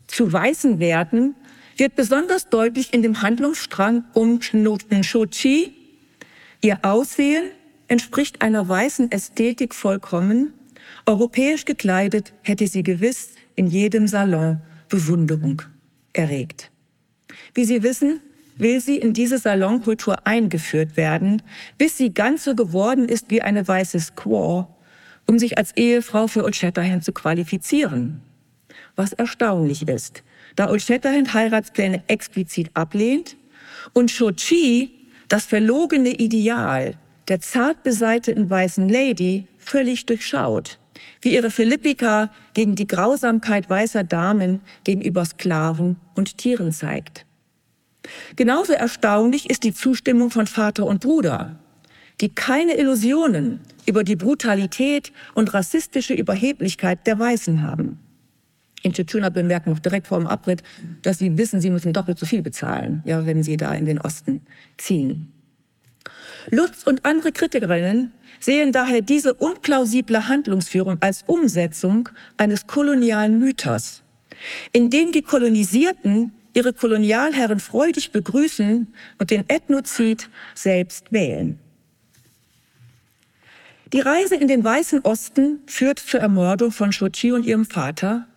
[0.07, 1.35] zu weißen Werten
[1.77, 5.73] wird besonders deutlich in dem Handlungsstrang um Shochi.
[6.61, 7.51] Ihr Aussehen
[7.87, 10.53] entspricht einer weißen Ästhetik vollkommen.
[11.07, 15.61] Europäisch gekleidet hätte sie gewiss in jedem Salon Bewunderung
[16.11, 16.69] erregt.
[17.53, 18.19] Wie Sie wissen,
[18.57, 21.41] will sie in diese Salonkultur eingeführt werden,
[21.77, 24.67] bis sie ganz so geworden ist wie eine weiße Squaw,
[25.27, 28.21] um sich als Ehefrau für Old Shatterhand zu qualifizieren.
[28.97, 30.23] Was erstaunlich ist,
[30.57, 33.37] da Old Shatterhand Heiratspläne explizit ablehnt
[33.93, 34.91] und Shochi
[35.29, 36.95] das verlogene Ideal
[37.27, 40.79] der zart beseiteten weißen Lady völlig durchschaut,
[41.21, 47.25] wie ihre Philippika gegen die Grausamkeit weißer Damen gegenüber Sklaven und Tieren zeigt.
[48.35, 51.59] Genauso erstaunlich ist die Zustimmung von Vater und Bruder,
[52.21, 57.99] die keine Illusionen über die Brutalität und rassistische Überheblichkeit der Weißen haben.
[58.83, 60.63] In Tschetschuna bemerken noch direkt vor dem Abritt,
[61.01, 63.99] dass sie wissen, sie müssen doppelt so viel bezahlen, ja, wenn sie da in den
[63.99, 64.41] Osten
[64.77, 65.33] ziehen.
[66.49, 74.03] Lutz und andere Kritikerinnen sehen daher diese unplausible Handlungsführung als Umsetzung eines kolonialen Mythos,
[74.71, 78.87] in dem die Kolonisierten ihre Kolonialherren freudig begrüßen
[79.19, 81.59] und den Ethnozid selbst wählen.
[83.93, 88.27] Die Reise in den Weißen Osten führt zur Ermordung von Shochi und ihrem Vater,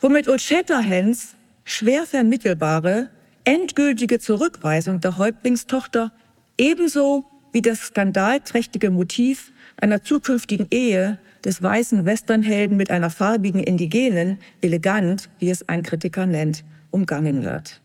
[0.00, 1.34] womit Old Shatterhands
[1.64, 3.10] schwer vermittelbare,
[3.44, 6.12] endgültige Zurückweisung der Häuptlingstochter
[6.58, 14.38] ebenso wie das skandalträchtige Motiv einer zukünftigen Ehe des weißen Westernhelden mit einer farbigen Indigenen
[14.60, 17.80] elegant, wie es ein Kritiker nennt, umgangen wird.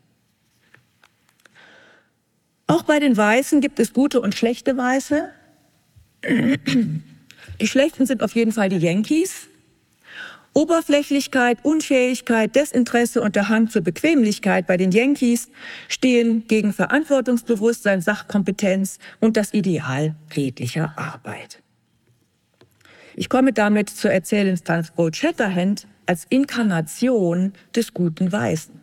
[2.68, 5.30] Auch bei den Weißen gibt es gute und schlechte Weiße.
[7.61, 9.47] Die schlechten sind auf jeden Fall die Yankees.
[10.58, 15.49] Oberflächlichkeit, Unfähigkeit, Desinteresse und der Hang zur Bequemlichkeit bei den Yankees
[15.88, 21.62] stehen gegen Verantwortungsbewusstsein, Sachkompetenz und das Ideal redlicher Arbeit.
[23.16, 28.82] Ich komme damit zur Erzählinstanz Old Shatterhand als Inkarnation des guten Weißen.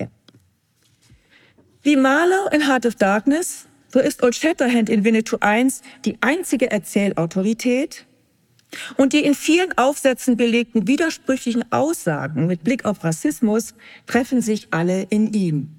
[0.00, 0.08] Ja.
[1.82, 5.68] Wie Marlowe in Heart of Darkness so ist Old Shatterhand in Winnetou I
[6.04, 8.07] die einzige Erzählautorität
[8.96, 13.74] und die in vielen Aufsätzen belegten widersprüchlichen Aussagen mit Blick auf Rassismus
[14.06, 15.70] treffen sich alle in ihm.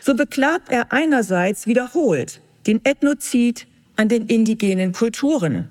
[0.00, 3.66] So beklagt er einerseits wiederholt den Ethnozid
[3.96, 5.68] an den indigenen Kulturen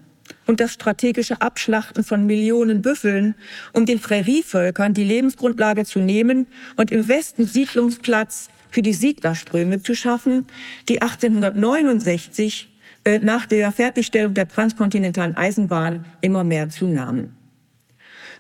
[0.48, 3.36] und das strategische Abschlachten von Millionen Büffeln,
[3.74, 9.96] um den Prärievölkern die Lebensgrundlage zu nehmen und im Westen Siedlungsplatz für die Siedlerströme zu
[9.96, 10.46] schaffen,
[10.90, 12.75] die 1869 äh,
[13.22, 17.36] nach der Fertigstellung der transkontinentalen Eisenbahn immer mehr zunahmen.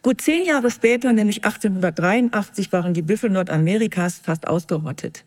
[0.01, 5.24] Gut zehn Jahre später, nämlich 1883, waren die Büffel Nordamerikas fast ausgerottet.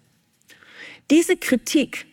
[1.11, 2.07] Diese Kritik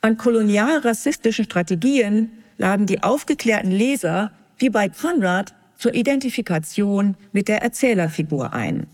[0.00, 8.54] an kolonial-rassistischen Strategien laden die aufgeklärten Leser, wie bei Conrad, zur Identifikation mit der Erzählerfigur
[8.54, 8.86] ein.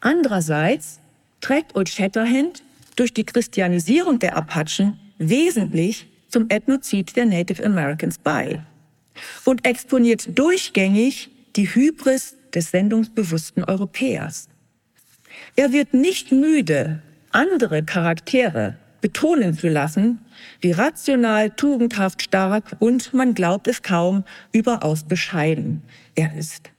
[0.00, 0.98] Andererseits
[1.40, 2.64] trägt Old Shatterhand
[2.96, 8.62] durch die Christianisierung der Apachen wesentlich zum Ethnozid der Native Americans bei
[9.44, 14.48] und exponiert durchgängig die Hybris des sendungsbewussten Europäers.
[15.56, 20.20] Er wird nicht müde, andere Charaktere betonen zu lassen,
[20.60, 25.82] wie rational, tugendhaft, stark und, man glaubt es kaum, überaus bescheiden
[26.14, 26.70] er ist.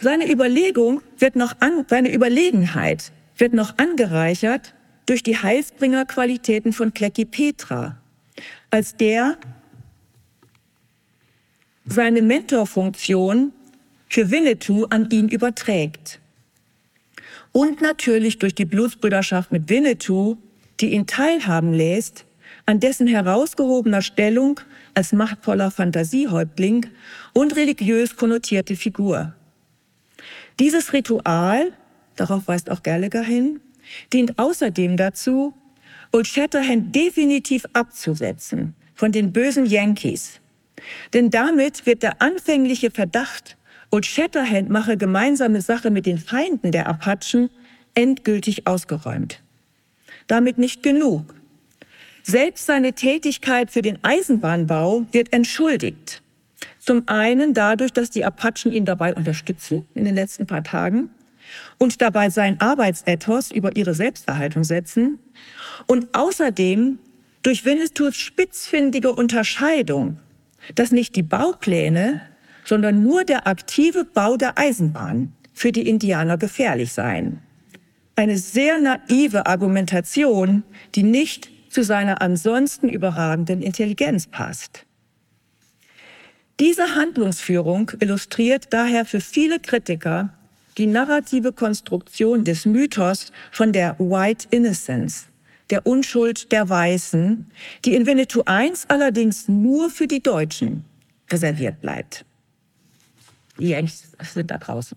[0.00, 4.74] Seine Überlegung wird noch an, seine Überlegenheit wird noch angereichert
[5.06, 7.96] durch die Heilsbringerqualitäten von Klecki Petra,
[8.70, 9.38] als der
[11.86, 13.52] seine Mentorfunktion
[14.08, 16.20] für Winnetou an ihn überträgt.
[17.52, 20.36] Und natürlich durch die Blutsbrüderschaft mit Winnetou,
[20.80, 22.26] die ihn teilhaben lässt
[22.66, 24.60] an dessen herausgehobener Stellung
[24.94, 26.86] als machtvoller Fantasiehäuptling
[27.32, 29.34] und religiös konnotierte Figur.
[30.58, 31.72] Dieses Ritual,
[32.16, 33.60] darauf weist auch Gallagher hin,
[34.12, 35.54] dient außerdem dazu,
[36.12, 40.40] Old Shatterhand definitiv abzusetzen von den bösen Yankees.
[41.12, 43.56] Denn damit wird der anfängliche Verdacht,
[43.90, 47.50] Old Shatterhand mache gemeinsame Sache mit den Feinden der Apachen,
[47.94, 49.42] endgültig ausgeräumt.
[50.26, 51.34] Damit nicht genug.
[52.22, 56.22] Selbst seine Tätigkeit für den Eisenbahnbau wird entschuldigt.
[56.80, 61.10] Zum einen dadurch, dass die Apachen ihn dabei unterstützen in den letzten paar Tagen
[61.78, 65.18] und dabei sein Arbeitsethos über ihre Selbsterhaltung setzen
[65.86, 66.98] und außerdem
[67.42, 70.18] durch Winnetous spitzfindige Unterscheidung,
[70.74, 72.22] dass nicht die Baupläne,
[72.64, 77.40] sondern nur der aktive Bau der Eisenbahn für die Indianer gefährlich seien.
[78.16, 84.86] Eine sehr naive Argumentation, die nicht zu seiner ansonsten überragenden Intelligenz passt.
[86.58, 90.32] Diese Handlungsführung illustriert daher für viele Kritiker
[90.78, 95.26] die narrative Konstruktion des Mythos von der White Innocence,
[95.70, 97.46] der Unschuld der Weißen,
[97.84, 100.84] die in Winnetou I allerdings nur für die Deutschen
[101.30, 102.24] reserviert bleibt.
[103.58, 104.96] Die Yanks sind da draußen.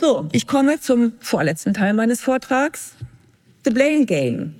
[0.00, 2.94] So, ich komme zum vorletzten Teil meines Vortrags.
[3.64, 4.54] The Blame Game.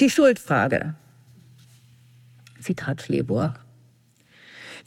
[0.00, 0.94] Die Schuldfrage.
[2.60, 3.58] Zitat Fleburg.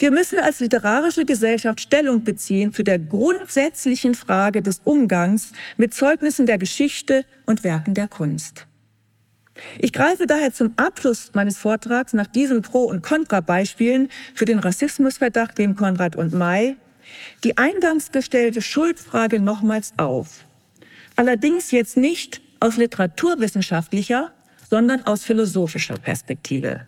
[0.03, 6.45] Wir müssen als literarische Gesellschaft Stellung beziehen zu der grundsätzlichen Frage des Umgangs mit Zeugnissen
[6.45, 8.67] der Geschichte und Werken der Kunst.
[9.79, 15.57] Ich greife daher zum Abschluss meines Vortrags nach diesen Pro- und Kontrabeispielen für den Rassismusverdacht
[15.57, 16.75] dem Konrad und May
[17.45, 20.43] die eingangs gestellte Schuldfrage nochmals auf.
[21.15, 24.33] Allerdings jetzt nicht aus literaturwissenschaftlicher,
[24.69, 26.87] sondern aus philosophischer Perspektive.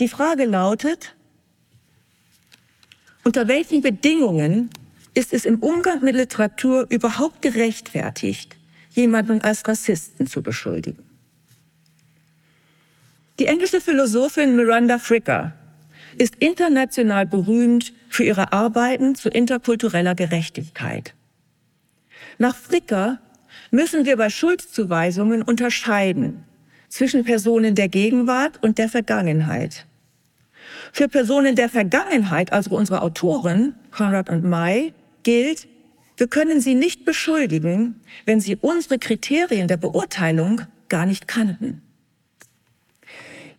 [0.00, 1.14] Die Frage lautet,
[3.24, 4.70] unter welchen Bedingungen
[5.14, 8.56] ist es im Umgang mit Literatur überhaupt gerechtfertigt,
[8.90, 11.04] jemanden als Rassisten zu beschuldigen?
[13.38, 15.54] Die englische Philosophin Miranda Fricker
[16.18, 21.14] ist international berühmt für ihre Arbeiten zu interkultureller Gerechtigkeit.
[22.38, 23.18] Nach Fricker
[23.70, 26.44] müssen wir bei Schuldzuweisungen unterscheiden
[26.88, 29.86] zwischen Personen der Gegenwart und der Vergangenheit.
[30.92, 35.68] Für Personen der Vergangenheit, also unsere Autoren, Konrad und May, gilt,
[36.16, 41.82] wir können sie nicht beschuldigen, wenn sie unsere Kriterien der Beurteilung gar nicht kannten.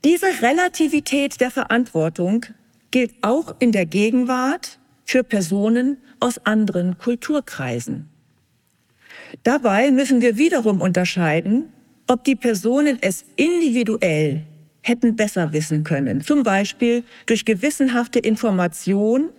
[0.04, 2.46] Diese Relativität der Verantwortung
[2.92, 8.10] gilt auch in der Gegenwart für Personen aus anderen Kulturkreisen.
[9.44, 11.72] Dabei müssen wir wiederum unterscheiden,
[12.08, 14.44] ob die Personen es individuell
[14.82, 19.30] hätten besser wissen können, zum Beispiel durch gewissenhafte Information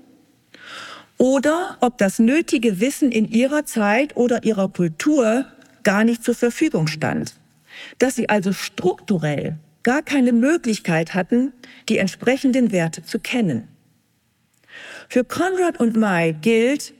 [1.18, 5.47] oder ob das nötige Wissen in ihrer Zeit oder ihrer Kultur
[5.82, 7.34] gar nicht zur Verfügung stand,
[7.99, 11.53] dass sie also strukturell gar keine Möglichkeit hatten,
[11.88, 13.68] die entsprechenden Werte zu kennen.
[15.09, 16.95] Für Konrad und May gilt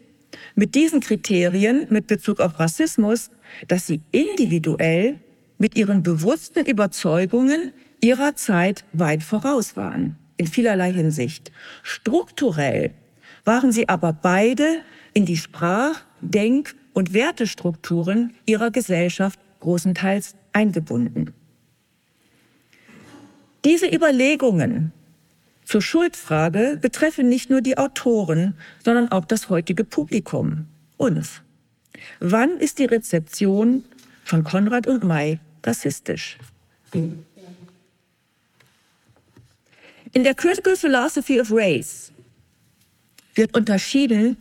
[0.55, 3.31] mit diesen Kriterien mit Bezug auf Rassismus,
[3.69, 5.19] dass sie individuell
[5.59, 7.73] mit ihren bewussten Überzeugungen
[8.03, 11.51] ihrer Zeit weit voraus waren, in vielerlei Hinsicht.
[11.83, 12.91] Strukturell
[13.45, 14.83] waren sie aber beide
[15.15, 21.33] in die Sprach-, Denk- und Wertestrukturen ihrer Gesellschaft großenteils eingebunden.
[23.65, 24.93] Diese Überlegungen
[25.65, 31.43] zur Schuldfrage betreffen nicht nur die Autoren, sondern auch das heutige Publikum, uns.
[32.19, 33.85] Wann ist die Rezeption
[34.25, 36.39] von Konrad und May rassistisch?
[40.15, 42.13] In der Critical Philosophy of Race
[43.35, 44.37] wird unterschieden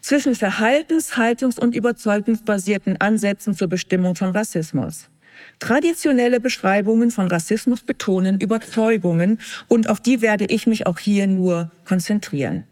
[0.00, 5.10] zwischen verhaltens-, haltungs- und überzeugungsbasierten Ansätzen zur Bestimmung von Rassismus.
[5.58, 11.70] Traditionelle Beschreibungen von Rassismus betonen Überzeugungen und auf die werde ich mich auch hier nur
[11.84, 12.64] konzentrieren.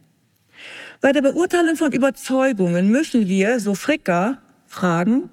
[1.02, 5.28] Bei der Beurteilung von Überzeugungen müssen wir, so Fricker, fragen,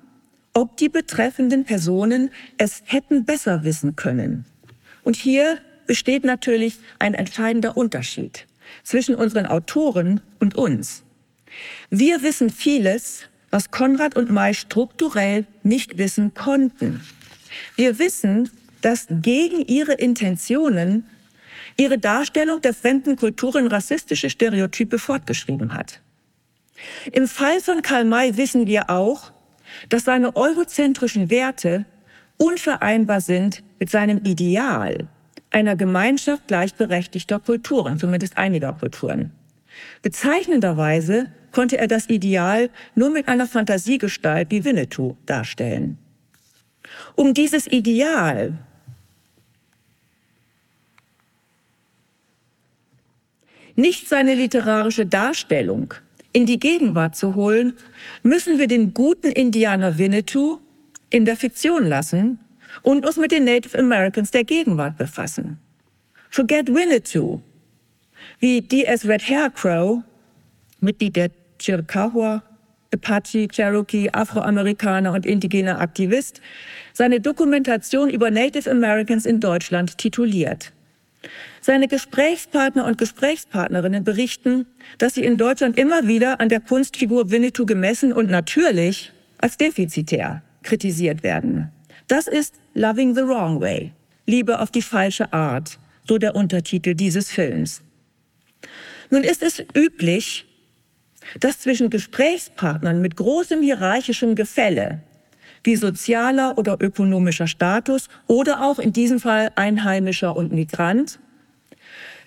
[0.53, 4.45] ob die betreffenden Personen es hätten besser wissen können.
[5.03, 5.59] Und hier
[5.89, 8.45] besteht natürlich ein entscheidender Unterschied
[8.83, 11.01] zwischen unseren Autoren und uns.
[11.89, 17.01] Wir wissen vieles, was Konrad und May strukturell nicht wissen konnten.
[17.75, 21.07] Wir wissen, dass gegen ihre Intentionen
[21.75, 26.01] ihre Darstellung der fremden Kulturen rassistische Stereotype fortgeschrieben hat.
[27.11, 29.31] Im Fall von Karl May wissen wir auch,
[29.89, 31.85] dass seine eurozentrischen Werte
[32.37, 35.07] unvereinbar sind mit seinem Ideal
[35.51, 39.31] einer Gemeinschaft gleichberechtigter Kulturen, zumindest einiger Kulturen.
[40.01, 45.97] Bezeichnenderweise konnte er das Ideal nur mit einer Fantasiegestalt wie Winnetou darstellen.
[47.15, 48.57] Um dieses Ideal
[53.75, 55.93] nicht seine literarische Darstellung
[56.33, 57.73] in die Gegenwart zu holen,
[58.23, 60.59] müssen wir den guten Indianer Winnetou
[61.09, 62.39] in der Fiktion lassen
[62.81, 65.59] und uns mit den Native Americans der Gegenwart befassen.
[66.29, 67.41] Forget Winnetou,
[68.39, 69.07] wie D.S.
[69.07, 70.03] Red Hair Crow,
[70.79, 72.43] Mitglied der Chiricahua,
[72.93, 76.41] Apache, Cherokee, Afroamerikaner und indigener Aktivist,
[76.93, 80.71] seine Dokumentation über Native Americans in Deutschland tituliert.
[81.61, 84.65] Seine Gesprächspartner und Gesprächspartnerinnen berichten,
[84.97, 90.41] dass sie in Deutschland immer wieder an der Kunstfigur Winnetou gemessen und natürlich als defizitär
[90.63, 91.71] kritisiert werden.
[92.09, 93.93] Das ist Loving the Wrong Way,
[94.25, 97.83] Liebe auf die falsche Art, so der Untertitel dieses Films.
[99.11, 100.47] Nun ist es üblich,
[101.39, 105.03] dass zwischen Gesprächspartnern mit großem hierarchischem Gefälle,
[105.63, 111.19] wie sozialer oder ökonomischer Status oder auch in diesem Fall Einheimischer und Migrant,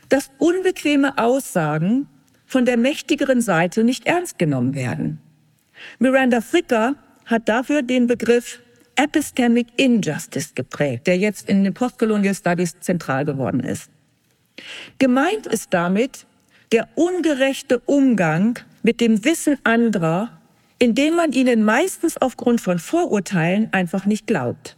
[0.09, 2.07] dass unbequeme Aussagen
[2.47, 5.21] von der mächtigeren Seite nicht ernst genommen werden.
[5.99, 6.95] Miranda Fricker
[7.27, 8.62] hat dafür den Begriff
[8.97, 13.91] Epistemic Injustice geprägt, der jetzt in den Postcolonial Studies zentral geworden ist.
[14.99, 16.27] Gemeint ist damit
[16.73, 20.31] der ungerechte Umgang mit dem Wissen anderer,
[20.79, 24.77] indem man ihnen meistens aufgrund von Vorurteilen einfach nicht glaubt.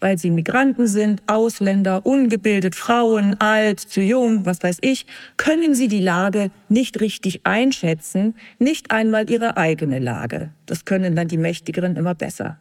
[0.00, 5.88] Weil sie Migranten sind, Ausländer, ungebildet, Frauen, alt, zu jung, was weiß ich, können sie
[5.88, 10.50] die Lage nicht richtig einschätzen, nicht einmal ihre eigene Lage.
[10.66, 12.58] Das können dann die Mächtigeren immer besser.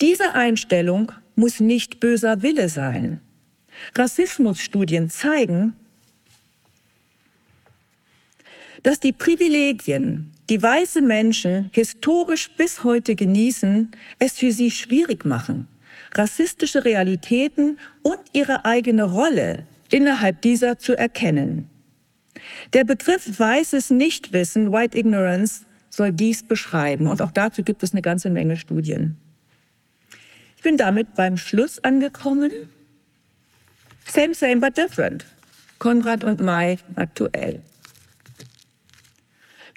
[0.00, 3.20] Diese Einstellung muss nicht böser Wille sein.
[3.94, 5.74] Rassismusstudien zeigen,
[8.82, 15.66] dass die Privilegien, die weiße Menschen historisch bis heute genießen, es für sie schwierig machen,
[16.14, 21.68] rassistische Realitäten und ihre eigene Rolle innerhalb dieser zu erkennen.
[22.74, 27.06] Der Begriff weißes Nichtwissen, White Ignorance, soll dies beschreiben.
[27.06, 29.16] Und auch dazu gibt es eine ganze Menge Studien.
[30.66, 32.50] Bin damit beim Schluss angekommen.
[34.04, 35.24] Same, same, but different.
[35.78, 37.62] Konrad und May aktuell.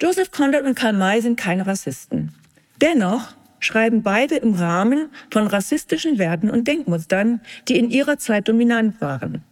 [0.02, 2.34] Joseph Conrad und Karl May sind keine Rassisten.
[2.80, 9.00] Dennoch schreiben beide im Rahmen von rassistischen Werten und Denkmustern, die in ihrer Zeit dominant
[9.00, 9.44] waren.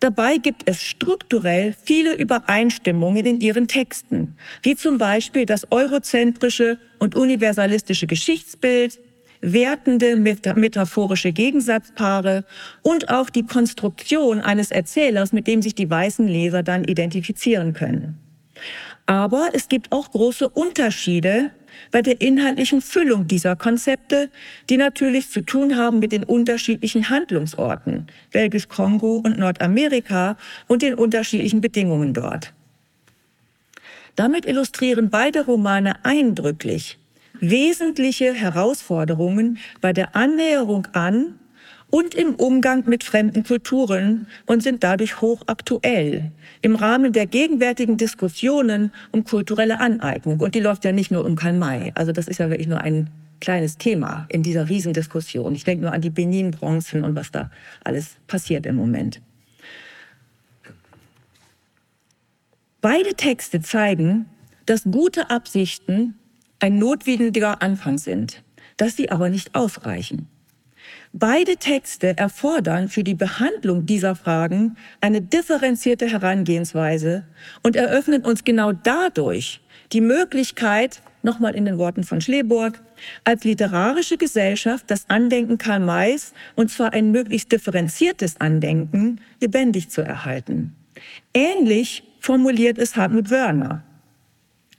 [0.00, 7.14] Dabei gibt es strukturell viele Übereinstimmungen in ihren Texten, wie zum Beispiel das eurozentrische und
[7.14, 8.98] universalistische Geschichtsbild,
[9.42, 12.44] wertende metaphorische Gegensatzpaare
[12.82, 18.18] und auch die Konstruktion eines Erzählers, mit dem sich die weißen Leser dann identifizieren können.
[19.06, 21.50] Aber es gibt auch große Unterschiede
[21.90, 24.30] bei der inhaltlichen Füllung dieser Konzepte,
[24.70, 30.36] die natürlich zu tun haben mit den unterschiedlichen Handlungsorten, Belgisch-Kongo und Nordamerika
[30.68, 32.52] und den unterschiedlichen Bedingungen dort.
[34.14, 36.98] Damit illustrieren beide Romane eindrücklich
[37.42, 41.38] wesentliche Herausforderungen bei der Annäherung an
[41.90, 46.30] und im Umgang mit fremden Kulturen und sind dadurch hochaktuell
[46.62, 50.40] im Rahmen der gegenwärtigen Diskussionen um kulturelle Aneignung.
[50.40, 51.92] Und die läuft ja nicht nur um Karl May.
[51.94, 55.54] Also das ist ja wirklich nur ein kleines Thema in dieser Riesendiskussion.
[55.54, 57.50] Ich denke nur an die Benin-Bronzen und was da
[57.84, 59.20] alles passiert im Moment.
[62.80, 64.26] Beide Texte zeigen,
[64.64, 66.14] dass gute Absichten
[66.62, 68.42] ein notwendiger Anfang sind,
[68.76, 70.28] dass sie aber nicht ausreichen.
[71.12, 77.24] Beide Texte erfordern für die Behandlung dieser Fragen eine differenzierte Herangehensweise
[77.62, 79.60] und eröffnen uns genau dadurch
[79.92, 82.80] die Möglichkeit, nochmal in den Worten von Schleburg,
[83.24, 90.00] als literarische Gesellschaft das Andenken Karl Mays, und zwar ein möglichst differenziertes Andenken, lebendig zu
[90.00, 90.74] erhalten.
[91.34, 93.82] Ähnlich formuliert es Hartmut Wörner.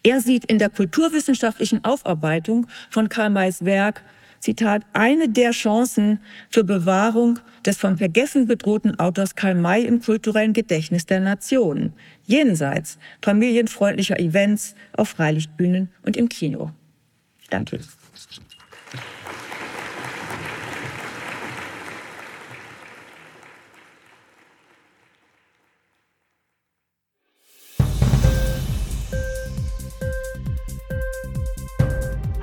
[0.04, 4.04] Er sieht in der kulturwissenschaftlichen Aufarbeitung von Karl Mays Werk
[4.44, 6.20] Zitat, eine der Chancen
[6.52, 11.94] zur Bewahrung des vom Vergessen bedrohten Autors Karl May im kulturellen Gedächtnis der Nation,
[12.26, 16.72] jenseits familienfreundlicher Events auf Freilichtbühnen und im Kino.
[17.50, 17.80] Danke.